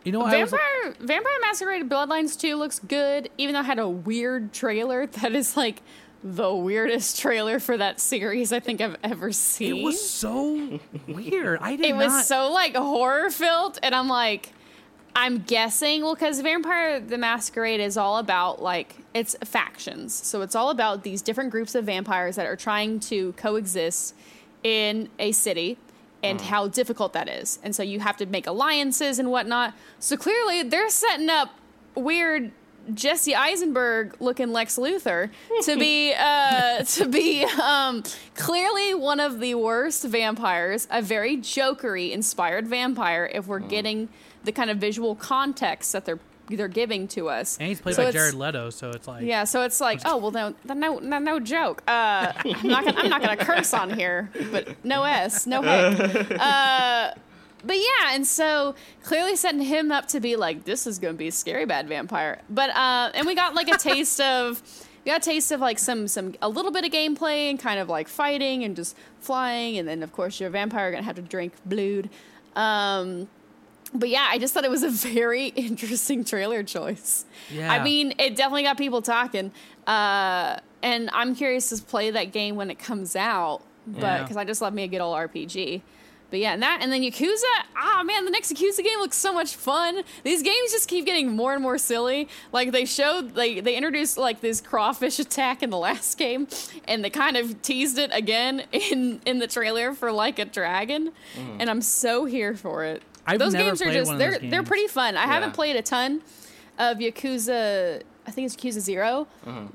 [0.04, 0.52] You know, I was.
[0.52, 5.34] Vampire Vampire Masquerade Bloodlines 2 looks good, even though it had a weird trailer that
[5.34, 5.82] is like
[6.24, 9.78] the weirdest trailer for that series I think I've ever seen.
[9.78, 11.60] It was so weird.
[11.62, 11.98] I did not it not.
[11.98, 14.54] was so like horror filled and i'm like
[15.16, 20.14] i'm guessing well because vampire the masquerade is all about like it's factions.
[20.14, 24.16] So it's all about these different groups of vampires that are trying to coexist
[24.64, 25.78] in a city
[26.24, 27.60] and how difficult that is.
[27.64, 29.74] And so you have to make alliances and whatnot.
[30.00, 31.50] So clearly they're setting up
[31.96, 32.52] weird
[32.94, 35.30] Jesse Eisenberg looking Lex Luthor
[35.64, 38.04] to be uh, to be um,
[38.36, 43.30] clearly one of the worst vampires, a very jokery inspired vampire.
[43.34, 44.10] If we're getting
[44.44, 46.20] the kind of visual context that they're
[46.50, 49.24] they're giving to us, and he's played So by Jared Leto, so it's like.
[49.24, 51.82] yeah, so it's like, oh well, no, no, no, no joke.
[51.88, 56.32] Uh, I'm not, gonna, I'm not gonna curse on here, but no s, no heck.
[56.32, 57.14] Uh,
[57.64, 61.28] but yeah, and so clearly setting him up to be like, this is gonna be
[61.28, 62.42] a scary bad vampire.
[62.50, 64.62] But uh, and we got like a taste of,
[65.06, 67.80] we got a taste of like some some a little bit of gameplay and kind
[67.80, 71.22] of like fighting and just flying, and then of course your vampire gonna have to
[71.22, 72.10] drink blood.
[72.56, 73.30] Um,
[73.94, 77.26] but yeah, I just thought it was a very interesting trailer choice.
[77.50, 77.72] Yeah.
[77.72, 79.52] I mean, it definitely got people talking.
[79.88, 84.22] Uh, and I'm curious to play that game when it comes out, but Yeah.
[84.24, 85.82] because I just love me a good old RPG.
[86.30, 87.44] But yeah, and that and then Yakuza.
[87.76, 90.02] Ah, man, the next Yakuza game looks so much fun.
[90.24, 92.30] These games just keep getting more and more silly.
[92.54, 96.48] Like they showed, they they introduced like this crawfish attack in the last game,
[96.88, 101.12] and they kind of teased it again in in the trailer for like a dragon,
[101.60, 103.04] and I'm so here for it.
[103.26, 105.16] I've those games are just they're they're pretty fun.
[105.18, 106.22] I haven't played a ton
[106.80, 108.02] of Yakuza.
[108.28, 109.28] I think it's Yakuza 0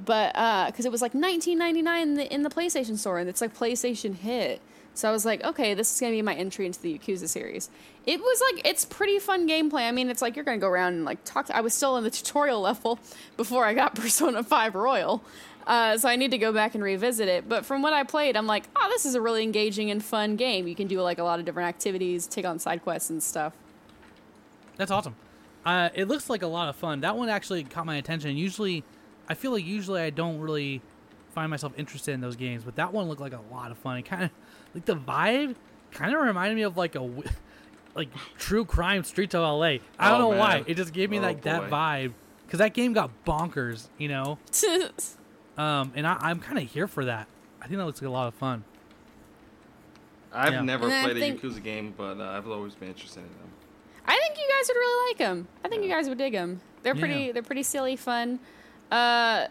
[0.04, 3.40] but uh, because it was like 19.99 in the in the PlayStation Store, and it's
[3.40, 4.60] like PlayStation hit.
[4.94, 7.68] So I was like, okay, this is gonna be my entry into the Yakuza series.
[8.06, 9.86] It was like it's pretty fun gameplay.
[9.86, 11.50] I mean, it's like you're gonna go around and like talk.
[11.50, 12.98] I was still in the tutorial level
[13.36, 15.22] before I got Persona Five Royal,
[15.66, 17.48] uh, so I need to go back and revisit it.
[17.48, 20.36] But from what I played, I'm like, oh, this is a really engaging and fun
[20.36, 20.66] game.
[20.68, 23.52] You can do like a lot of different activities, take on side quests and stuff.
[24.76, 25.16] That's awesome.
[25.64, 27.00] Uh, it looks like a lot of fun.
[27.00, 28.36] That one actually caught my attention.
[28.36, 28.84] Usually,
[29.28, 30.80] I feel like usually I don't really
[31.34, 33.96] find myself interested in those games, but that one looked like a lot of fun.
[33.98, 34.30] It kind of
[34.74, 35.56] like the vibe
[35.90, 37.10] kind of reminded me of like a
[37.96, 38.08] like
[38.38, 39.64] true crime Streets of LA.
[39.64, 40.62] I don't Oh, know why.
[40.66, 42.12] It just gave me Oh, like that vibe
[42.46, 44.38] because that game got bonkers, you know.
[45.58, 47.28] Um, and I, I'm kind of here for that.
[47.62, 48.64] I think that looks like a lot of fun.
[50.32, 50.60] I've Yeah.
[50.62, 53.26] never And I played a think- Yakuza game, but uh, I've always been interested in
[53.28, 53.50] them.
[54.06, 55.48] I think you guys would really like them.
[55.64, 56.60] I think you guys would dig them.
[56.82, 57.24] They're pretty.
[57.26, 57.32] Yeah.
[57.32, 58.38] They're pretty silly, fun.
[58.92, 59.46] Uh,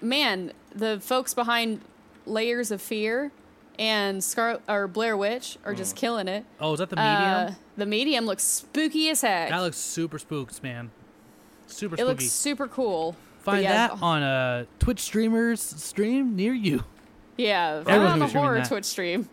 [0.00, 1.80] man, the folks behind
[2.26, 3.30] Layers of Fear
[3.78, 6.44] and Scar or Blair Witch are just killing it.
[6.58, 7.22] Oh, is that the medium?
[7.22, 9.50] Uh, the medium looks spooky as heck.
[9.50, 10.90] that looks super spooks, man.
[11.68, 12.08] Super it spooky.
[12.08, 13.14] looks super cool.
[13.44, 16.84] But Find yeah, that on a Twitch streamer's stream near you.
[17.36, 18.68] Yeah, find Everyone's on gonna the be streaming horror that.
[18.68, 19.28] Twitch stream.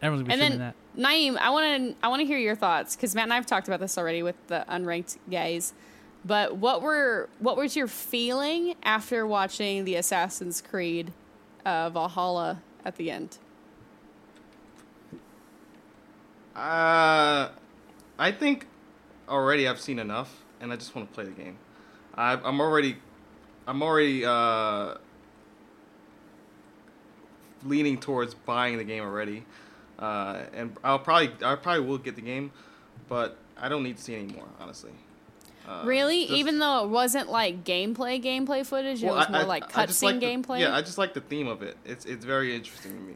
[0.00, 0.74] Everyone's gonna And be streaming then that.
[1.10, 3.68] Naeem, I want to I want to hear your thoughts because Matt and I've talked
[3.68, 5.74] about this already with the unranked guys.
[6.24, 11.12] But what were what was your feeling after watching the Assassin's Creed
[11.64, 13.38] uh, Valhalla at the end?
[16.56, 17.50] Uh,
[18.18, 18.66] I think
[19.28, 21.56] already I've seen enough, and I just want to play the game.
[22.18, 22.96] I, I'm already,
[23.68, 24.94] I'm already uh,
[27.64, 29.44] leaning towards buying the game already,
[30.00, 32.50] uh, and I'll probably, I probably will get the game,
[33.08, 34.90] but I don't need to see any more, honestly.
[35.66, 39.32] Uh, really, just- even though it wasn't like gameplay gameplay footage, well, it was I-
[39.32, 40.60] more I- like I like cutscene gameplay.
[40.60, 41.76] Yeah, I just like the theme of it.
[41.84, 43.14] It's it's very interesting to me,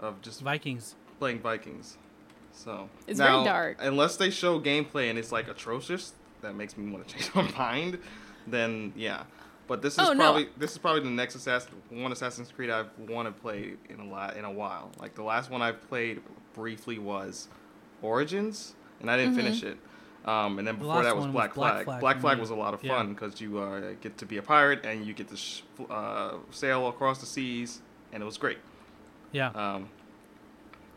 [0.00, 0.94] of just Vikings.
[1.18, 1.96] playing Vikings.
[2.52, 3.78] So It's very dark.
[3.80, 7.48] Unless they show gameplay and it's like atrocious, that makes me want to change my
[7.56, 7.98] mind.
[8.46, 9.24] Then yeah,
[9.68, 10.18] but this is Oh, no.
[10.24, 14.00] probably this is probably the next Assassin one Assassin's Creed I've want to play in
[14.00, 14.90] a lot in a while.
[14.98, 16.20] Like the last one I played
[16.54, 17.48] briefly was
[18.02, 19.40] Origins, and I didn't Mm-hmm.
[19.46, 19.78] finish it.
[20.24, 21.84] Um, and then before last that was one was Black Black Flag.
[21.84, 22.40] Flag Black for Flag me.
[22.42, 25.14] was a lot of fun because you uh, get to be a pirate and you
[25.14, 27.80] get to sh- uh, sail across the seas,
[28.12, 28.58] and it was great.
[29.32, 29.48] Yeah.
[29.48, 29.88] Um,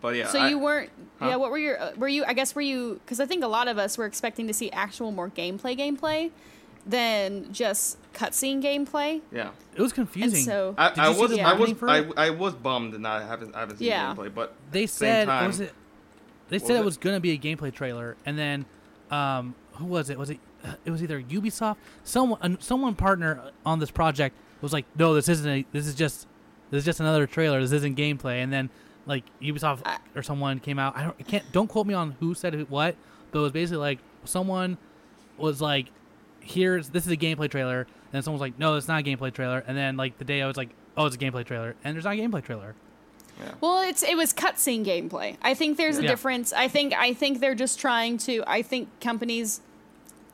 [0.01, 0.91] but yeah, so I- you weren't.
[1.19, 1.29] Huh?
[1.29, 1.79] Yeah, what were your?
[1.81, 2.23] Uh, were you?
[2.25, 2.99] I guess were you?
[3.03, 6.29] Because I think a lot of us were expecting to see actual more gameplay gameplay
[6.85, 9.21] than just cutscene gameplay.
[9.31, 9.49] yeah.
[9.75, 10.37] it was confusing.
[10.37, 12.27] And so I, Did I you see was the I was marketing for I.
[12.27, 14.13] I was bummed that I haven't I haven't seen Yeah.
[14.13, 15.73] gameplay, but they same said time, was it?
[16.49, 16.85] They said was it it?
[16.85, 18.65] was gonna be a gameplay trailer, and then
[19.11, 20.17] um, who was it?
[20.17, 20.39] Was it?
[20.63, 25.13] Uh, it was either Ubisoft, someone, uh, someone partner on this project was like, no,
[25.13, 25.47] this isn't.
[25.49, 26.25] A, this is just,
[26.71, 27.61] this is just another trailer.
[27.61, 28.43] This isn't gameplay.
[28.43, 28.69] And then
[29.05, 30.97] like Ubisoft I- or someone came out.
[30.97, 31.51] I don't, I can't.
[31.51, 32.95] Don't quote me on who said who- what,
[33.31, 34.77] but it was basically like someone
[35.37, 35.87] was like,
[36.45, 39.33] here's this is a gameplay trailer, and then someone like, no, it's not a gameplay
[39.33, 39.63] trailer.
[39.67, 42.05] And then like the day I was like, oh, it's a gameplay trailer, and there's
[42.05, 42.75] not a gameplay trailer.
[43.59, 45.35] Well, it's it was cutscene gameplay.
[45.41, 46.53] I think there's a difference.
[46.53, 48.43] I think I think they're just trying to.
[48.47, 49.59] I think companies.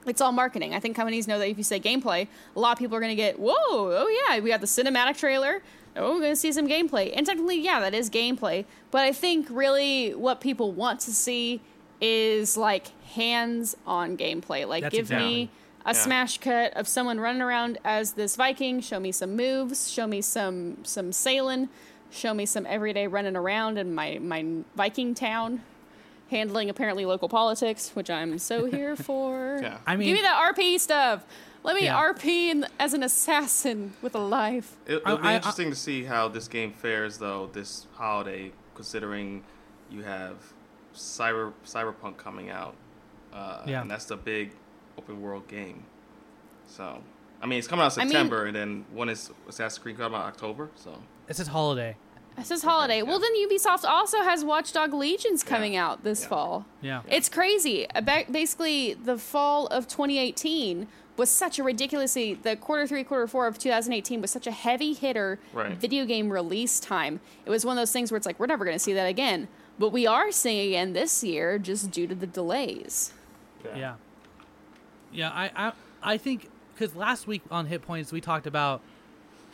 [0.06, 0.74] It's all marketing.
[0.74, 3.12] I think companies know that if you say gameplay, a lot of people are going
[3.12, 5.62] to get, whoa, oh yeah, we got the cinematic trailer.
[5.96, 7.14] Oh, we're going to see some gameplay.
[7.16, 8.66] And technically, yeah, that is gameplay.
[8.90, 11.62] But I think really what people want to see
[12.00, 14.68] is like hands on gameplay.
[14.68, 15.50] Like, That's give exactly- me
[15.86, 15.94] a Yeah.
[15.94, 18.82] smash cut of someone running around as this Viking.
[18.82, 19.90] Show me some moves.
[19.92, 21.70] Show me some some sailing.
[22.12, 25.62] Show me some everyday running around in my my Viking town,
[26.30, 29.60] handling apparently local politics, which I'm so here for.
[29.62, 29.78] Yeah.
[29.88, 31.24] I mean, give me that RP stuff.
[31.64, 31.96] Let me Yeah.
[32.02, 34.76] RP in, as an assassin with a life.
[34.88, 38.52] It, it'll be I- I- interesting to see how this game fares though this holiday,
[38.76, 39.44] considering
[39.92, 40.38] you have
[40.96, 42.76] cyber cyberpunk coming out,
[43.34, 43.82] uh, Yeah.
[43.82, 44.52] and that's the big
[45.04, 45.84] open world game.
[46.68, 47.02] So,
[47.42, 50.18] I mean, it's coming out I mean- September, and then when is Assassin's Creed coming
[50.20, 50.26] out?
[50.26, 50.70] October.
[50.76, 50.98] So,
[51.28, 51.96] it says holiday.
[52.38, 52.98] It says holiday.
[52.98, 53.04] yeah.
[53.04, 55.86] Well, then Ubisoft also has Watchdog Legions coming Yeah.
[55.90, 56.28] out this Yeah.
[56.30, 56.66] fall.
[56.82, 57.02] Yeah.
[57.10, 57.90] It's crazy.
[57.92, 60.88] Uh, basically, the fall of 2018
[61.18, 64.94] was such a ridiculously the quarter three, quarter four of 2018 was such a heavy
[64.94, 65.74] hitter Right.
[65.74, 67.20] video game release time.
[67.46, 69.08] It was one of those things where it's like we're never going to see that
[69.08, 73.12] again, but we are seeing again this year just due to the delays.
[73.76, 73.96] Yeah.
[75.14, 78.82] Yeah, I I, I think because last week on Hit Points we talked about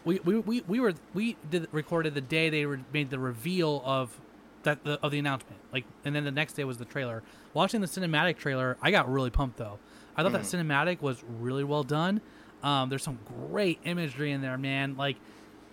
[0.06, 3.82] we, we, we, we were we did recorded the day they re- made the reveal
[3.86, 4.18] of
[4.64, 7.24] that the, of the announcement like and then the next day was the trailer.
[7.54, 9.80] Watching the cinematic trailer, I got really pumped though.
[10.16, 12.22] I thought that cinematic was really well done.
[12.64, 14.96] Um, there's some great imagery in there, man.
[14.98, 15.18] Like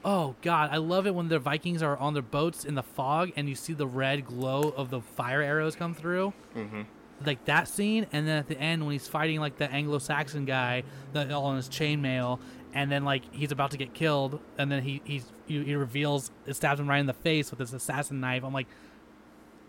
[0.04, 3.32] Oh God, I love it when the Vikings are on their boats in the fog
[3.36, 6.34] and you see the red glow of the fire arrows come through.
[6.54, 6.82] Mm-hmm.
[7.24, 10.82] Like that scene, and then at the end when he's fighting like the Anglo-Saxon guy
[11.12, 12.38] that all on his chainmail,
[12.72, 16.30] and then like he's about to get killed, and then he he's, he, he reveals
[16.46, 18.44] it stabs him right in the face with his assassin knife.
[18.44, 18.66] I'm like,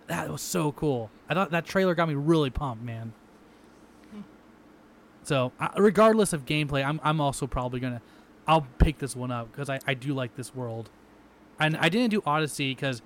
[0.08, 1.10] that was so cool.
[1.30, 3.14] I thought that trailer got me really pumped, man.
[5.24, 8.02] So uh, regardless of gameplay, I'm I'm also probably gonna
[8.48, 10.90] I'll pick this one up because I, I do like this world,
[11.60, 13.02] and I didn't do Odyssey because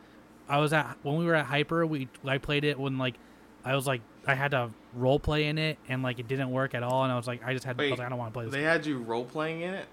[0.50, 3.16] I was at when we were at Hyper we I played it when like
[3.64, 6.74] I was like I had to role play in it and like it didn't work
[6.76, 8.32] at all and I was like I just had I was like I don't want
[8.34, 8.54] to play this.
[8.54, 9.86] They had you role playing in it.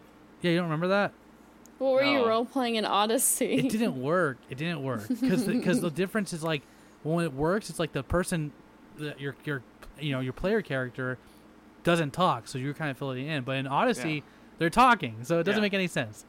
[0.42, 1.12] yeah, you don't remember that?
[1.78, 2.28] What were you No.
[2.28, 3.54] role playing in Odyssey?
[3.54, 4.38] It didn't work.
[4.50, 6.62] It didn't work because because the difference is like
[7.02, 8.52] when it works, it's like the person
[8.98, 9.62] that your your
[10.00, 11.18] you know your player character
[11.84, 13.44] doesn't talk, so you're kind of filling it in.
[13.44, 14.20] But in Odyssey, Yeah.
[14.58, 15.66] they're talking, so it doesn't Yeah.
[15.66, 16.24] make any sense.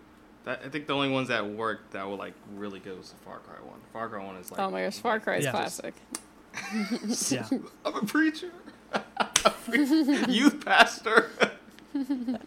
[0.45, 3.17] That, I think the only ones that work that were like really good was the
[3.25, 3.79] Far Cry one.
[3.93, 4.59] Far Cry one is like.
[4.59, 5.51] oh my gosh, Far Cry is Yeah.
[5.51, 5.95] classic.
[7.29, 7.47] Yeah.
[7.85, 8.51] I'm a preacher.
[10.27, 11.29] Youth pastor.
[11.93, 12.41] That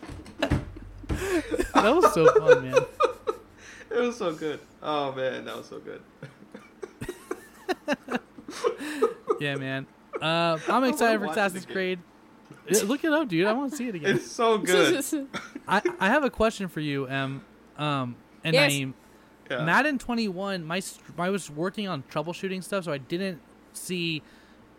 [1.75, 2.81] was so fun, man.
[3.93, 4.61] It was so good.
[4.81, 6.01] Oh man, that was so good.
[9.41, 9.87] Yeah, man.
[10.21, 11.67] Uh, I'm excited for watch it Assassin's.
[11.67, 11.99] Creed.
[12.69, 13.47] Yeah, Look it up, dude.
[13.47, 14.15] I want to see it again.
[14.17, 15.03] It's so good.
[15.67, 17.43] I, I have a question for you, Em.
[17.79, 18.15] Um,
[18.45, 18.73] and Yes.
[18.73, 18.93] Naeem.
[19.51, 19.65] Yeah.
[19.65, 20.65] Madden 21.
[20.65, 20.81] My
[21.19, 23.41] I was working on troubleshooting stuff, so I didn't
[23.73, 24.23] see.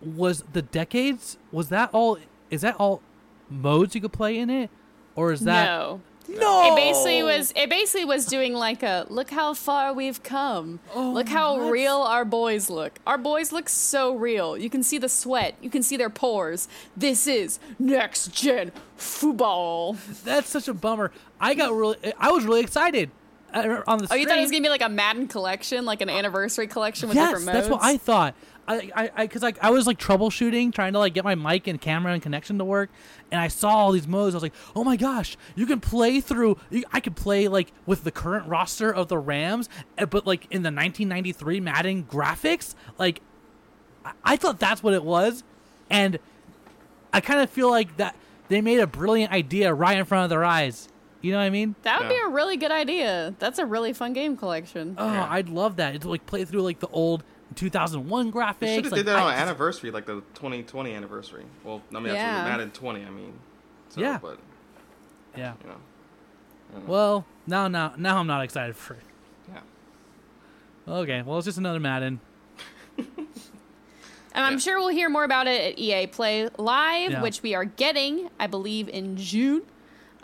[0.01, 1.37] Was the decades?
[1.51, 2.17] Was that all?
[2.49, 3.01] Is that all
[3.49, 4.69] modes you could play in it,
[5.15, 6.01] or is that no.
[6.27, 6.73] no?
[6.73, 7.53] It basically was.
[7.55, 10.79] It basically was doing like a look how far we've come.
[10.95, 11.71] Oh, look how what?
[11.71, 12.97] real our boys look.
[13.05, 14.57] Our boys look so real.
[14.57, 15.55] You can see the sweat.
[15.61, 16.67] You can see their pores.
[16.97, 19.97] This is next gen football.
[20.23, 21.11] That's such a bummer.
[21.39, 21.97] I got really.
[22.17, 23.11] I was really excited
[23.53, 24.07] uh, on the.
[24.11, 27.09] Oh, you thought it was gonna be like a Madden collection, like an anniversary collection
[27.09, 27.57] with yes, different modes?
[27.57, 28.35] that's what I thought.
[28.71, 31.67] I, I, I, cause like I was like troubleshooting, trying to like get my mic
[31.67, 32.89] and camera and connection to work,
[33.31, 34.35] and I saw all these modes.
[34.35, 36.57] I was like, oh my gosh, you can play through.
[36.69, 40.45] You, I could play like with the current roster of the Rams, eh, but like
[40.45, 42.75] in the 1993 Madden graphics.
[42.97, 43.21] Like,
[44.05, 45.43] I, I thought that's what it was,
[45.89, 46.19] and
[47.13, 48.15] I kind of feel like that
[48.47, 50.87] they made a brilliant idea right in front of their eyes.
[51.21, 51.75] You know what I mean?
[51.83, 53.35] That would be a really good idea.
[53.37, 54.95] That's a really fun game collection.
[54.97, 55.27] Oh, Yeah.
[55.29, 55.93] I'd love that.
[55.93, 57.23] It's like play through like the old
[57.55, 58.59] 2001 graphics.
[58.59, 61.45] They should have like, did that I on just- anniversary, like the 2020 anniversary.
[61.63, 62.43] Well, I mean, that's Yeah.
[62.43, 63.05] what Madden 20.
[63.05, 63.33] I mean.
[63.89, 64.19] So, Yeah.
[64.21, 64.39] But
[65.37, 65.53] Yeah.
[65.63, 69.03] you know, Well, now, now, now I'm not excited for it.
[69.51, 69.59] yeah.
[70.87, 72.19] Okay, well, it's just another Madden.
[74.33, 74.59] And I'm Yeah.
[74.59, 77.21] sure we'll hear more about it at EA Play Live, Yeah.
[77.21, 79.63] which we are getting, I believe, in June.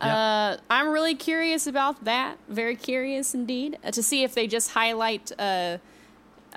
[0.02, 0.16] Yeah.
[0.16, 2.38] Uh, I'm really curious about that.
[2.48, 5.80] Very curious indeed uh, to see if they just highlight uh,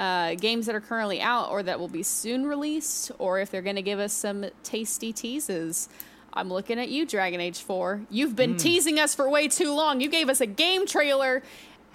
[0.00, 3.60] uh, games that are currently out or that will be soon released, or if they're
[3.60, 5.90] going to give us some tasty teases.
[6.32, 8.02] I'm looking at you, Dragon Age 4.
[8.08, 10.00] You've been teasing us for way too long.
[10.00, 11.42] You gave us a game trailer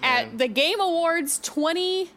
[0.02, 0.36] at Man.
[0.36, 2.10] the Game Awards 20,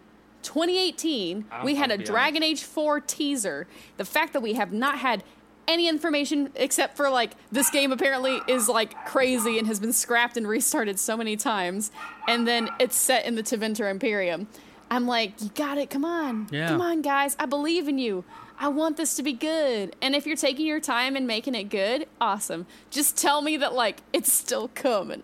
[0.44, 1.46] 2018.
[1.52, 3.68] I'm- we had a Dragon Age 4 teaser.
[3.98, 5.24] The fact that we have not had
[5.68, 10.36] any information except for like this game apparently is like crazy and has been scrapped
[10.36, 11.92] and restarted so many times
[12.28, 14.48] and then it's set in the Tevinter Imperium.
[14.92, 15.90] I'm like, you got it.
[15.90, 16.48] Come on.
[16.52, 16.70] Yeah.
[16.70, 17.36] Come on, guys.
[17.40, 18.24] I believe in you.
[18.60, 19.96] I want this to be good.
[20.02, 22.66] And if you're taking your time and making it good, awesome.
[22.90, 25.24] Just tell me that like it's still coming.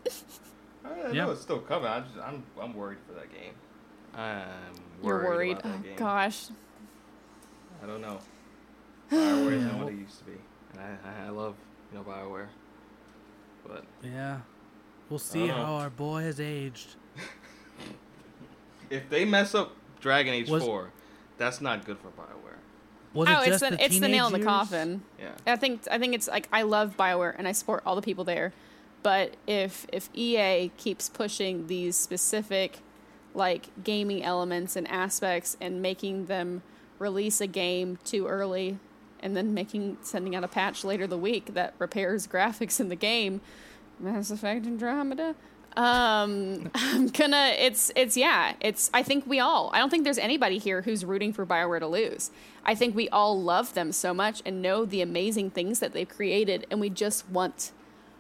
[0.86, 1.30] I uh, Yeah.
[1.32, 1.88] it's still coming.
[1.88, 3.53] I just, I'm I'm worried for that game.
[4.16, 4.45] I'm
[5.03, 5.57] You're worried.
[5.59, 5.95] About that Oh game.
[5.97, 6.45] gosh.
[7.84, 8.20] I don't know.
[9.11, 10.38] Bioware is not what it used to be,
[10.74, 11.55] and I, I, I love
[11.91, 12.47] you know Bioware,
[13.68, 14.39] but Yeah.
[15.09, 16.95] We'll see how our boy has aged.
[18.89, 20.91] If they mess up Dragon Age Was- 4,
[21.38, 22.59] that's not good for Bioware.
[23.13, 24.47] Was oh, it it's just the, the, it's the nail in the years?
[24.47, 25.01] coffin.
[25.17, 25.31] Yeah.
[25.47, 28.25] I think I think it's like I love Bioware and I support all the people
[28.25, 28.51] there,
[29.03, 32.79] but if if EA keeps pushing these specific
[33.33, 36.61] like gaming elements and aspects and making them
[36.99, 38.79] release a game too early
[39.19, 42.95] and then making sending out a patch later the week that repairs graphics in the
[42.95, 43.39] game,
[43.99, 45.36] Mass Effect Andromeda.
[45.76, 47.53] Um, I'm gonna.
[47.57, 48.53] It's it's yeah.
[48.61, 48.89] It's.
[48.93, 49.69] I think we all.
[49.73, 52.32] I don't think there's anybody here who's rooting for Bioware to lose.
[52.65, 56.07] I think we all love them so much and know the amazing things that they've
[56.09, 57.71] created, and we just want.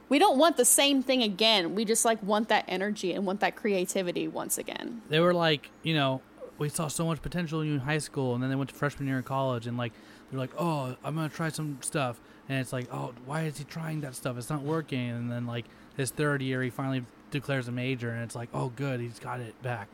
[0.07, 1.73] We don't want the same thing again.
[1.73, 5.01] We just like want that energy and want that creativity once again.
[5.09, 6.21] They were like, you know,
[6.59, 9.17] we saw so much potential in high school, and then they went to freshman year
[9.17, 9.93] in college, and like
[10.29, 13.63] they're like, oh, I'm gonna try some stuff, and it's like, oh, why is he
[13.63, 14.37] trying that stuff?
[14.37, 15.09] It's not working.
[15.09, 15.65] And then like
[15.97, 19.39] his third year, he finally declares a major, and it's like, oh, good, he's got
[19.39, 19.87] it back.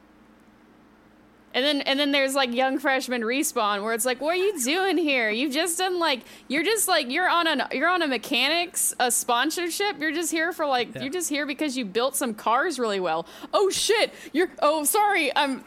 [1.53, 4.59] And then and then there's like young freshman respawn where it's like, what are you
[4.61, 5.29] doing here?
[5.29, 9.11] You've just done like you're just like you're on an you're on a mechanics a
[9.11, 9.99] sponsorship.
[9.99, 11.01] You're just here for like Yeah.
[11.03, 13.25] you're just here because you built some cars really well.
[13.53, 14.13] Oh shit!
[14.33, 15.35] You're oh sorry.
[15.35, 15.63] I'm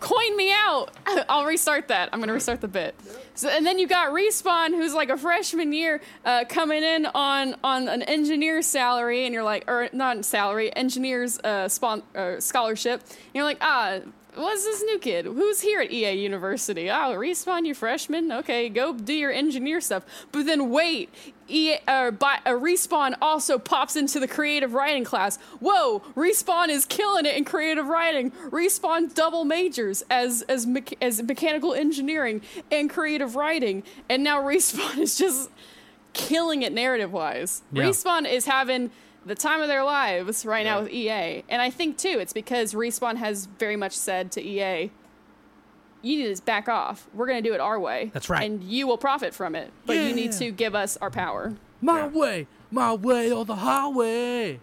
[0.00, 0.90] coin me out.
[1.28, 2.08] I'll restart that.
[2.12, 2.94] I'm gonna restart the bit.
[3.34, 7.54] So, and then you got respawn who's like a freshman year uh, coming in on
[7.62, 13.00] on an engineer salary, and you're like or not salary engineers uh, spawn uh, scholarship.
[13.02, 13.98] And you're like ah
[14.38, 15.26] what's this new kid?
[15.26, 16.90] Who's here at EA University?
[16.90, 18.30] Oh, respawn, you freshman.
[18.30, 20.04] Okay, go do your engineer stuff.
[20.32, 21.10] But then wait,
[21.48, 25.36] EA uh, by, uh, respawn also pops into the creative writing class.
[25.60, 28.30] Whoa, respawn is killing it in creative writing.
[28.30, 34.98] Respawn double majors as as mech- as mechanical engineering and creative writing, and now respawn
[34.98, 35.50] is just
[36.12, 37.62] killing it narrative wise.
[37.72, 37.84] Yeah.
[37.84, 38.90] Respawn is having
[39.28, 41.44] the time of their lives right now with EA.
[41.48, 44.90] And I think too, it's because Respawn has very much said to EA,
[46.02, 47.08] you need to back off.
[47.12, 48.10] We're going to do it our way.
[48.14, 48.44] That's right.
[48.48, 49.72] And you will profit from it.
[49.86, 51.54] But you need to give us our power.
[51.80, 52.06] My Yeah.
[52.08, 54.60] way, my way, or the highway.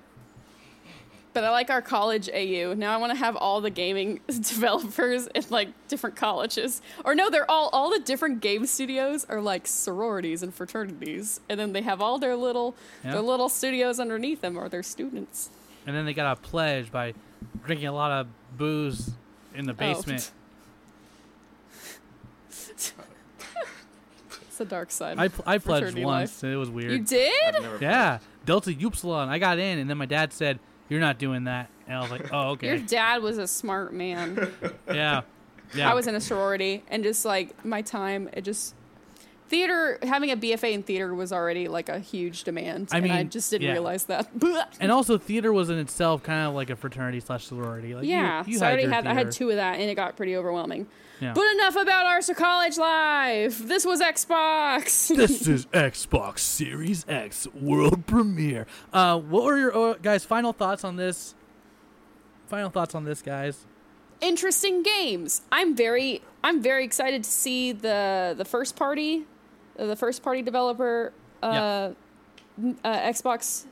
[1.35, 2.73] But I like our college AU.
[2.77, 6.81] Now I want to have all the gaming developers in like different colleges.
[7.03, 11.59] Or no, they're all all the different game studios are like sororities and fraternities, and
[11.59, 12.73] then they have all their little
[13.03, 13.11] Yeah.
[13.11, 15.49] their little studios underneath them are their students.
[15.85, 17.13] And then they got a pledge by
[17.65, 18.27] drinking a lot of
[18.57, 19.11] booze
[19.53, 19.75] in the Oh.
[19.75, 20.31] basement.
[24.47, 25.19] It's the dark side.
[25.19, 26.43] I, pl- I pledged once, life.
[26.43, 26.91] and it was weird.
[26.93, 27.55] you did?
[27.57, 29.27] I've Yeah, Delta Upsilon.
[29.27, 30.59] I got in, and then my dad said,
[30.89, 32.67] "You're not doing that," and I was like, "Oh, okay.
[32.67, 34.51] Your dad was a smart man.
[34.87, 35.21] yeah,
[35.73, 35.89] yeah.
[35.89, 38.75] I was in a sorority, and just like my time, it just
[39.47, 43.23] theater having a BFA in theater was already like a huge demand, I and I
[43.23, 43.73] just didn't yeah.
[43.73, 44.29] realize that.
[44.79, 47.95] and also, theater was in itself kind of like a fraternity slash sorority.
[47.95, 50.15] Like, yeah, you, so I already had I had two of that, and it got
[50.15, 50.87] pretty overwhelming.
[51.19, 51.33] Yeah.
[51.33, 53.59] But enough about our college life.
[53.59, 55.07] This was Xbox.
[55.15, 58.67] this is Xbox Series X world premiere.
[58.91, 61.35] Uh, what were your uh, guys' final thoughts on this?
[62.47, 63.65] Final thoughts on this, guys?
[64.21, 65.41] Interesting games.
[65.51, 69.25] I'm very I'm very excited to see the the first party,
[69.77, 71.11] uh, the first party developer
[71.41, 71.91] uh,
[72.57, 73.65] n- uh, Xbox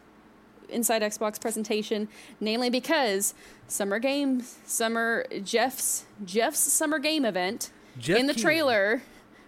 [0.69, 2.07] inside Xbox presentation,
[2.39, 3.33] namely because
[3.73, 9.01] Summer Games, Summer Geoff's Geoff's Summer Game event Geoff in the trailer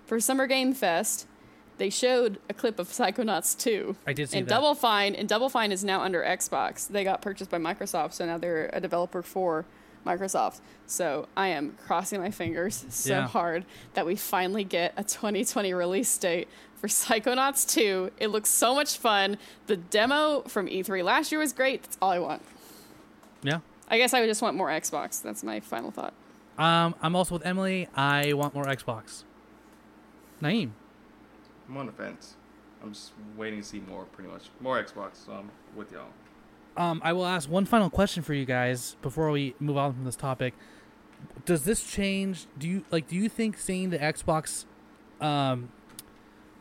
[0.07, 1.27] for Summer Game Fest,
[1.77, 3.95] they showed a clip of Psychonauts 2.
[4.07, 4.49] I did see and that.
[4.49, 6.87] Double Fine and Double Fine is now under Xbox.
[6.87, 9.63] They got purchased by Microsoft, so now they're a developer for
[10.07, 10.59] Microsoft.
[10.87, 13.27] So I am crossing my fingers so Yeah.
[13.27, 13.63] hard
[13.93, 16.47] that we finally get a 2020 release date
[16.77, 18.09] for Psychonauts 2.
[18.19, 19.37] It looks so much fun.
[19.67, 21.83] The demo from E3 last year was great.
[21.83, 22.41] That's all I want.
[23.43, 23.59] Yeah.
[23.87, 25.21] I guess I would just want more Xbox.
[25.21, 26.13] That's my final thought.
[26.57, 27.87] Um, I'm also with Emily.
[27.95, 29.23] I want more Xbox.
[30.41, 30.71] Naeem.
[31.67, 32.35] I'm on the fence.
[32.81, 34.43] I'm just waiting to see more, pretty much.
[34.59, 36.07] More Xbox, so I'm with y'all.
[36.77, 40.03] Um, I will ask one final question for you guys before we move on from
[40.03, 40.53] this topic.
[41.45, 42.47] Does this change?
[42.57, 43.07] Do you like?
[43.07, 44.65] Do you think seeing the Xbox,
[45.21, 45.69] um,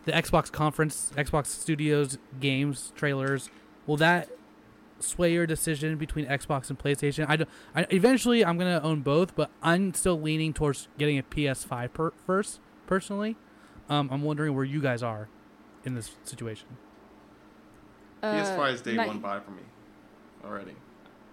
[0.04, 3.50] the Xbox conference, Xbox Studios games trailers,
[3.86, 4.28] will that
[5.04, 7.26] sway your decision between Xbox and PlayStation?
[7.28, 7.44] I, do,
[7.74, 12.10] I eventually I'm gonna own both, but I'm still leaning towards getting a PS5 per,
[12.26, 12.60] first.
[12.86, 13.36] Personally,
[13.88, 15.28] um, I'm wondering where you guys are
[15.84, 16.66] in this situation.
[18.22, 19.62] PS5 is day Uh, ni- one buy for me
[20.44, 20.72] already.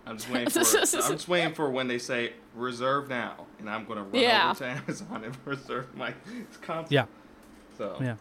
[0.06, 0.60] I'm just waiting for.
[0.60, 4.50] I'm just waiting for when they say reserve now, and I'm gonna run Yeah.
[4.52, 6.14] over to Amazon and reserve my
[6.62, 6.88] console.
[6.94, 7.06] Yeah.
[7.78, 8.16] So Yeah.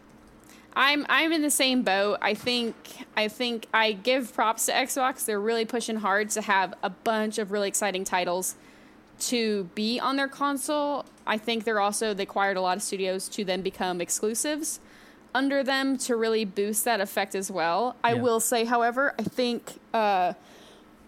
[0.75, 2.17] I'm I'm in the same boat.
[2.21, 2.75] I think
[3.17, 5.25] I think I give props to Xbox.
[5.25, 8.55] They're really pushing hard to have a bunch of really exciting titles
[9.21, 11.05] to be on their console.
[11.27, 14.79] I think they're also they acquired a lot of studios to then become exclusives
[15.33, 17.95] under them to really boost that effect as well.
[18.03, 18.21] I Yeah.
[18.21, 20.33] will say, however, I think uh,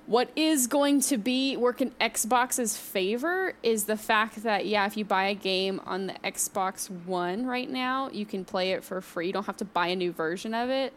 [0.06, 4.98] what is going to be work in Xbox's favor is the fact that yeah, if
[4.98, 9.00] you buy a game on the Xbox One right now, you can play it for
[9.02, 9.28] free.
[9.28, 10.94] You don't have to buy a new version of it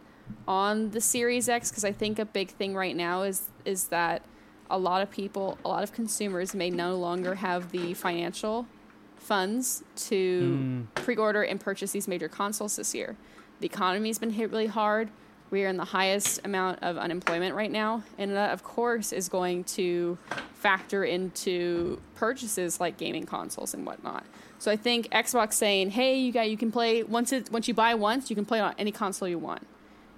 [0.48, 4.22] on the Series X because I think a big thing right now is is that
[4.68, 8.66] a lot of people, a lot of consumers may no longer have the financial
[9.16, 10.82] funds to hmm.
[10.94, 13.16] pre-order and purchase these major consoles this year.
[13.60, 15.10] The economy's been hit really hard.
[15.50, 19.28] We are in the highest amount of unemployment right now, and that, of course, is
[19.28, 20.18] going to
[20.54, 24.24] factor into purchases like gaming consoles and whatnot.
[24.58, 27.74] So I think Xbox saying, "Hey, you got you can play once it once you
[27.74, 29.66] buy once, you can play on any console you want,"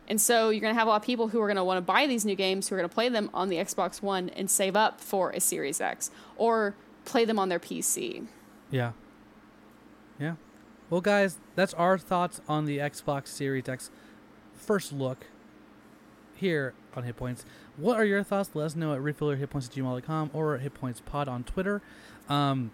[0.09, 1.77] And so you're going to have a lot of people who are going to want
[1.77, 4.31] to buy these new games, who are going to play them on the Xbox One
[4.31, 6.75] and save up for a Series X or
[7.05, 8.27] play them on their PC.
[8.71, 8.93] Yeah.
[10.19, 10.37] Yeah.
[10.89, 13.91] Well, guys, that's our thoughts on the Xbox Series X
[14.59, 15.27] first look
[16.35, 17.45] here on Hit Points.
[17.77, 18.51] What are your thoughts?
[18.55, 21.83] Let us know at refillerhitpoints at gmail.com or at hitpointspod on Twitter.
[22.29, 22.71] Um,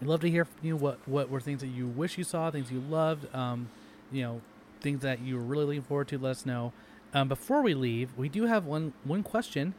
[0.00, 0.76] we'd love to hear from you.
[0.76, 3.68] What what were things that you wish you saw, things you loved, um,
[4.10, 4.40] you know,
[4.80, 6.18] things that you were really looking forward to.
[6.18, 6.72] Let us know.
[7.14, 9.74] Um, before we leave, we do have one one question,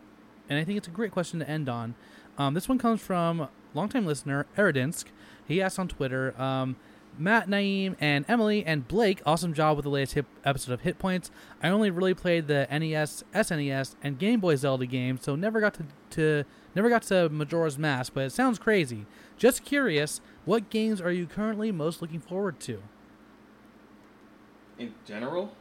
[0.50, 1.96] and I think it's a great question to end on.
[2.38, 5.06] Um, this one comes from longtime listener Eridinsk.
[5.48, 6.40] He asked on Twitter.
[6.42, 6.76] Um,
[7.20, 10.98] Matt, Naeem, and Emily and Blake, awesome job with the latest hip episode of Hit
[10.98, 11.30] Points.
[11.62, 15.74] I only really played the NES, SNES, and Game Boy Zelda games, so never got
[15.76, 16.46] to, to
[16.76, 18.14] never got to Majora's Mask.
[18.14, 19.06] But it sounds crazy.
[19.38, 22.82] Just curious, what games are you currently most looking forward to?
[24.78, 25.54] In general,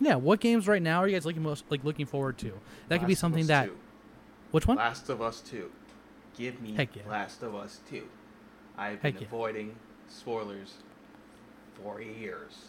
[0.00, 2.52] Yeah, what games right now are you guys looking most like looking forward to?
[2.88, 3.78] That could be something that 2.
[4.50, 4.76] which one?
[4.76, 5.70] Last of Us 2.
[6.36, 7.02] Give me yeah.
[7.08, 8.02] Last of Us 2.
[8.76, 9.22] I've been yeah.
[9.22, 9.76] avoiding
[10.08, 10.74] spoilers
[11.82, 12.66] for years.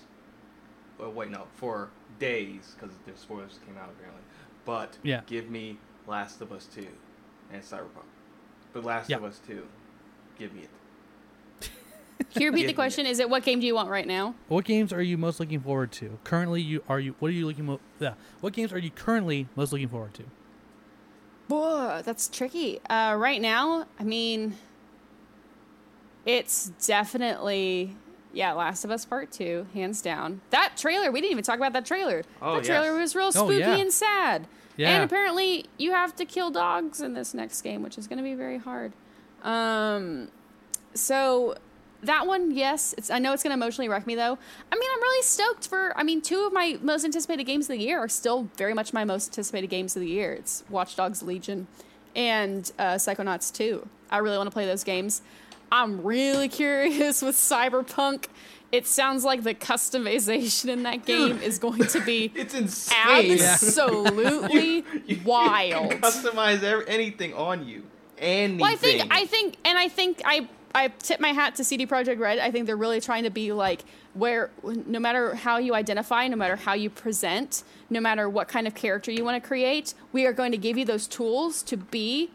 [1.00, 1.90] Well, wait, no, for
[2.20, 4.24] days, because the spoilers came out apparently.
[4.66, 5.22] But Yeah.
[5.28, 5.78] give me
[6.08, 6.88] Last of Us 2
[7.52, 8.06] and Cyberpunk.
[8.74, 9.18] But Last Yeah.
[9.18, 9.68] of Us 2,
[10.40, 10.70] give me it.
[12.34, 13.06] Can you repeat Give the question?
[13.06, 14.34] Is it what game do you want right now?
[14.48, 16.18] What games are you most looking forward to?
[16.24, 19.48] Currently, you are you what are you looking mo- yeah, What games are you currently
[19.56, 20.24] most looking forward to?
[21.48, 22.80] Boy, that's tricky.
[22.90, 24.56] Uh, right now, I mean,
[26.26, 27.96] it's definitely
[28.34, 30.42] yeah, Last of Us Part Two, hands down.
[30.52, 32.24] That trailer, we didn't even talk about that trailer.
[32.42, 33.00] Oh, that trailer yes.
[33.00, 33.76] was real Oh, spooky yeah.
[33.78, 34.48] and sad.
[34.76, 34.90] Yeah.
[34.92, 38.24] And apparently, you have to kill dogs in this next game, which is going to
[38.24, 38.94] be very hard.
[39.44, 40.28] Um,
[40.94, 41.56] so
[42.04, 43.10] that one, yes, it's.
[43.10, 44.38] I know it's going to emotionally wreck me though.
[44.72, 45.98] I mean, I'm really stoked for.
[45.98, 48.94] I mean, two of my most anticipated games of the year are still very much
[48.94, 50.34] my most anticipated games of the year.
[50.34, 51.68] It's Watch Dogs Legion
[52.16, 53.88] and uh, Psychonauts 2.
[54.10, 55.22] I really want to play those games.
[55.72, 58.26] I'm really curious with Cyberpunk.
[58.72, 63.40] It sounds like the customization in that game is going to be It's insane.
[63.42, 64.84] absolutely
[65.26, 65.92] wild.
[65.94, 67.84] Customize every, anything on you.
[68.18, 68.60] Anything.
[68.60, 71.88] Well, I think I think, and I think I I tip my hat to CD
[71.88, 72.40] Projekt Red.
[72.40, 73.84] I think they're really trying to be like
[74.16, 78.68] where no matter how you identify, no matter how you present, no matter what kind
[78.68, 81.78] of character you want to create, we are going to give you those tools to
[81.78, 82.32] be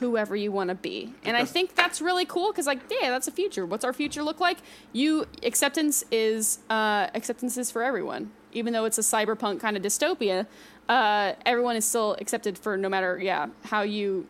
[0.00, 1.14] whoever you want to be.
[1.24, 3.64] And I think that's really cool because like yeah, that's a future.
[3.64, 4.58] What's our future look like?
[4.92, 8.30] You acceptance is uh, acceptance is for everyone.
[8.52, 10.46] Even though it's a cyberpunk kind of dystopia,
[10.88, 14.26] uh, everyone is still accepted for no matter yeah how you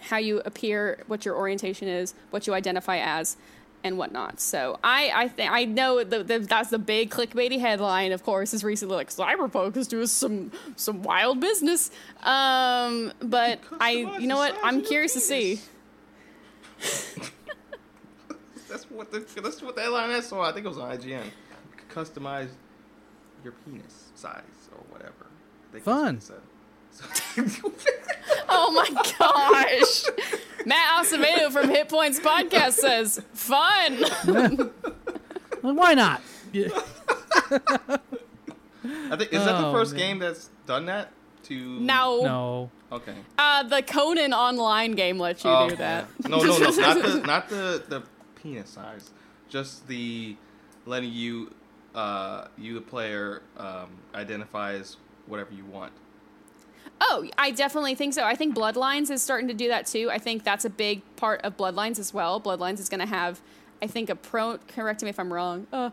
[0.00, 3.36] how you appear, what your orientation is, what you identify as,
[3.84, 4.40] and whatnot.
[4.40, 8.10] So I I think I know the, the, that's the big clickbaity headline.
[8.12, 11.90] Of course, is recently like Cyberpunk is doing some some wild business.
[12.22, 15.60] Um, but I you know what I'm of your curious to see.
[18.68, 20.42] That's what the that's what the headline I saw.
[20.42, 21.26] I think it was on IGN.
[21.92, 22.48] Customize
[23.44, 25.26] your penis size or whatever.
[25.68, 26.16] I think Fun.
[26.16, 26.40] it said.
[26.94, 27.72] So-
[28.48, 28.88] Oh my
[29.18, 30.04] gosh.
[30.66, 34.04] Matt Acevedo from Hit Points Podcast says, "Fun."
[35.62, 36.20] Well, why not?
[36.54, 36.68] I
[39.16, 39.98] think is that the Oh, first man.
[40.00, 41.10] game that's done that?
[41.44, 42.70] To no, No.
[42.92, 43.14] Okay.
[43.36, 46.06] uh, the Conan online game lets you Oh, do that.
[46.22, 46.28] yeah.
[46.28, 48.02] No, no, no, not the not the the
[48.36, 49.10] penis size.
[49.50, 50.36] Just the
[50.86, 51.52] letting you
[51.94, 54.96] uh you the player um identify as
[55.26, 55.92] whatever you want.
[57.00, 58.24] Oh, I definitely think so.
[58.24, 60.10] I think Bloodlines is starting to do that too.
[60.10, 62.40] I think that's a big part of Bloodlines as well.
[62.40, 63.40] Bloodlines is going to have,
[63.82, 64.58] I think, a pro.
[64.68, 65.66] Correct me if I'm wrong.
[65.72, 65.90] Uh,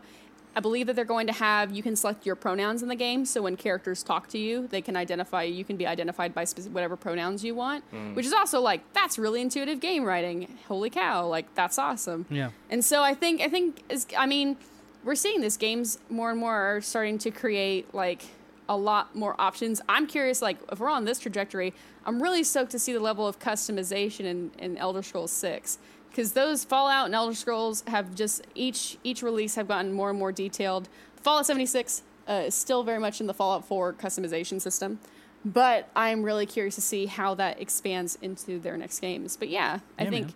[0.54, 3.24] I believe that they're going to have you can select your pronouns in the game,
[3.24, 5.42] so when characters talk to you, they can identify.
[5.44, 7.84] You can be identified by speci- whatever pronouns you want,
[8.14, 10.58] which is also like that's really intuitive game writing.
[10.68, 11.26] Holy cow!
[11.26, 12.26] Like that's awesome.
[12.28, 12.50] Yeah.
[12.68, 14.58] And so I think I think is I mean,
[15.04, 18.22] we're seeing this games more and more are starting to create like
[18.68, 19.80] a lot more options.
[19.88, 21.74] I'm curious, like if we're on this trajectory,
[22.06, 25.78] I'm really stoked to see the level of customization in, in Elder Scrolls Six.
[26.10, 30.18] Because those Fallout and Elder Scrolls have just each each release have gotten more and
[30.18, 30.88] more detailed.
[31.16, 34.98] Fallout 76 uh, is still very much in the Fallout 4 customization system,
[35.44, 39.36] but I'm really curious to see how that expands into their next games.
[39.38, 40.34] But yeah, I Yeah, think man.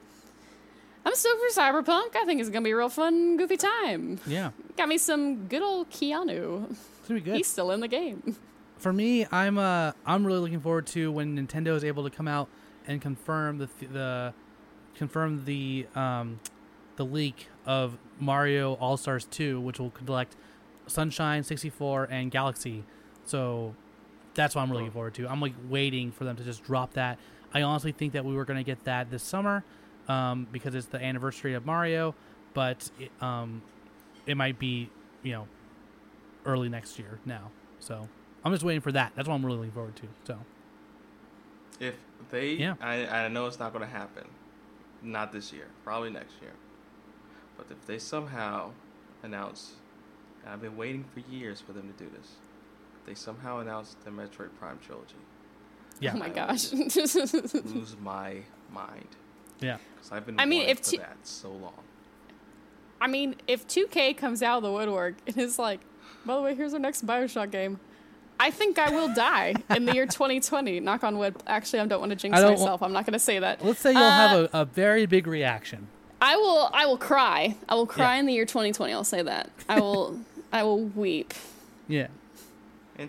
[1.05, 2.16] I'm stoked for Cyberpunk.
[2.16, 4.19] I think it's gonna be a real fun, goofy time.
[4.27, 4.51] Yeah.
[4.77, 6.74] Got me some good old Keanu.
[7.07, 7.37] It's gonna be good.
[7.37, 8.35] He's still in the game.
[8.78, 12.27] For me, I'm uh I'm really looking forward to when Nintendo is able to come
[12.27, 12.49] out
[12.85, 14.35] and confirm the the
[14.97, 16.41] confirm the um
[16.97, 20.35] the leak of Mario All Stars 2, which will collect
[20.89, 22.83] Sunshine 64 and Galaxy
[23.24, 23.77] So
[24.35, 25.28] that's what I'm really looking forward to.
[25.28, 27.19] I'm like waiting for them to just drop that.
[27.55, 29.62] I honestly think that we were going to get that this summer
[30.09, 32.16] um, because it's the anniversary of Mario,
[32.53, 33.62] but it, um,
[34.27, 34.91] it might be
[35.23, 35.47] you know
[36.47, 37.51] early next year now.
[37.81, 38.09] So
[38.44, 39.12] I'm just waiting for that.
[39.16, 40.06] That's what I'm really looking forward to.
[40.27, 40.39] So
[41.81, 41.94] If
[42.31, 42.74] they, Yeah.
[42.81, 44.24] I, I know it's not going to happen.
[45.02, 45.66] Not this year.
[45.85, 46.52] Probably next year.
[47.56, 48.70] But if they somehow
[49.23, 49.74] announce,
[50.43, 52.32] and I've been waiting for years for them to do this,
[53.01, 55.14] if they somehow announce the Metroid Prime trilogy,
[56.01, 56.73] yeah, Oh my I gosh.
[56.73, 58.39] lose my
[58.73, 59.09] mind.
[59.60, 59.78] yeah.
[59.94, 61.73] Because I've been I mean, if for t- that so long.
[63.01, 65.81] I mean, if 2K comes out of the woodwork and is like,
[66.27, 67.78] by the way, here's our next Bioshock game,
[68.39, 70.81] I think I will die in the year 2020.
[70.81, 71.36] Knock on wood.
[71.47, 72.82] Actually, I don't want to jinx I don't wa- myself.
[72.82, 73.65] I'm not going to say that.
[73.65, 75.89] Let's say you'll Uh, have a, a very big reaction.
[76.20, 76.69] I will.
[76.73, 77.57] I will cry.
[77.69, 78.20] I will cry Yeah.
[78.20, 78.93] in the year 2020.
[78.93, 79.51] I'll say that.
[79.69, 80.19] I will.
[80.53, 81.32] I will weep.
[81.89, 82.09] Yeah.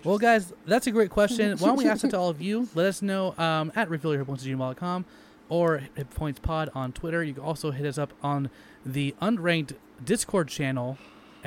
[0.04, 1.58] Well, guys, that's a great question.
[1.58, 2.68] Why don't we ask it to all of you?
[2.76, 5.06] Let us know um, at refillyourpoints.gmail.com
[5.50, 7.24] or hitpointspod on Twitter.
[7.24, 8.50] You can also hit us up on
[8.86, 10.98] the unranked Discord channel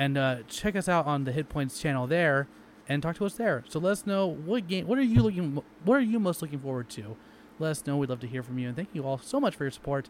[0.01, 2.47] and uh, check us out on the Hit Points channel there
[2.89, 3.63] and talk to us there.
[3.69, 6.57] So let us know what game, what are you looking, what are you most looking
[6.57, 7.15] forward to?
[7.59, 7.97] Let us know.
[7.97, 8.67] We'd love to hear from you.
[8.67, 10.09] And thank you all so much for your support.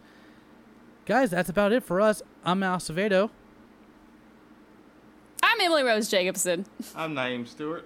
[1.05, 2.23] Guys, that's about it for us.
[2.45, 3.31] I'm Al Acevedo.
[5.43, 6.65] I'm Emily Rose Jacobson.
[6.95, 7.85] I'm Naeem Stewart.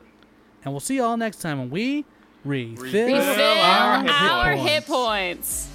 [0.63, 2.05] And we'll see you all next time when we
[2.43, 4.69] refill, Refill Refill our hit our points.
[4.69, 5.69] hit points.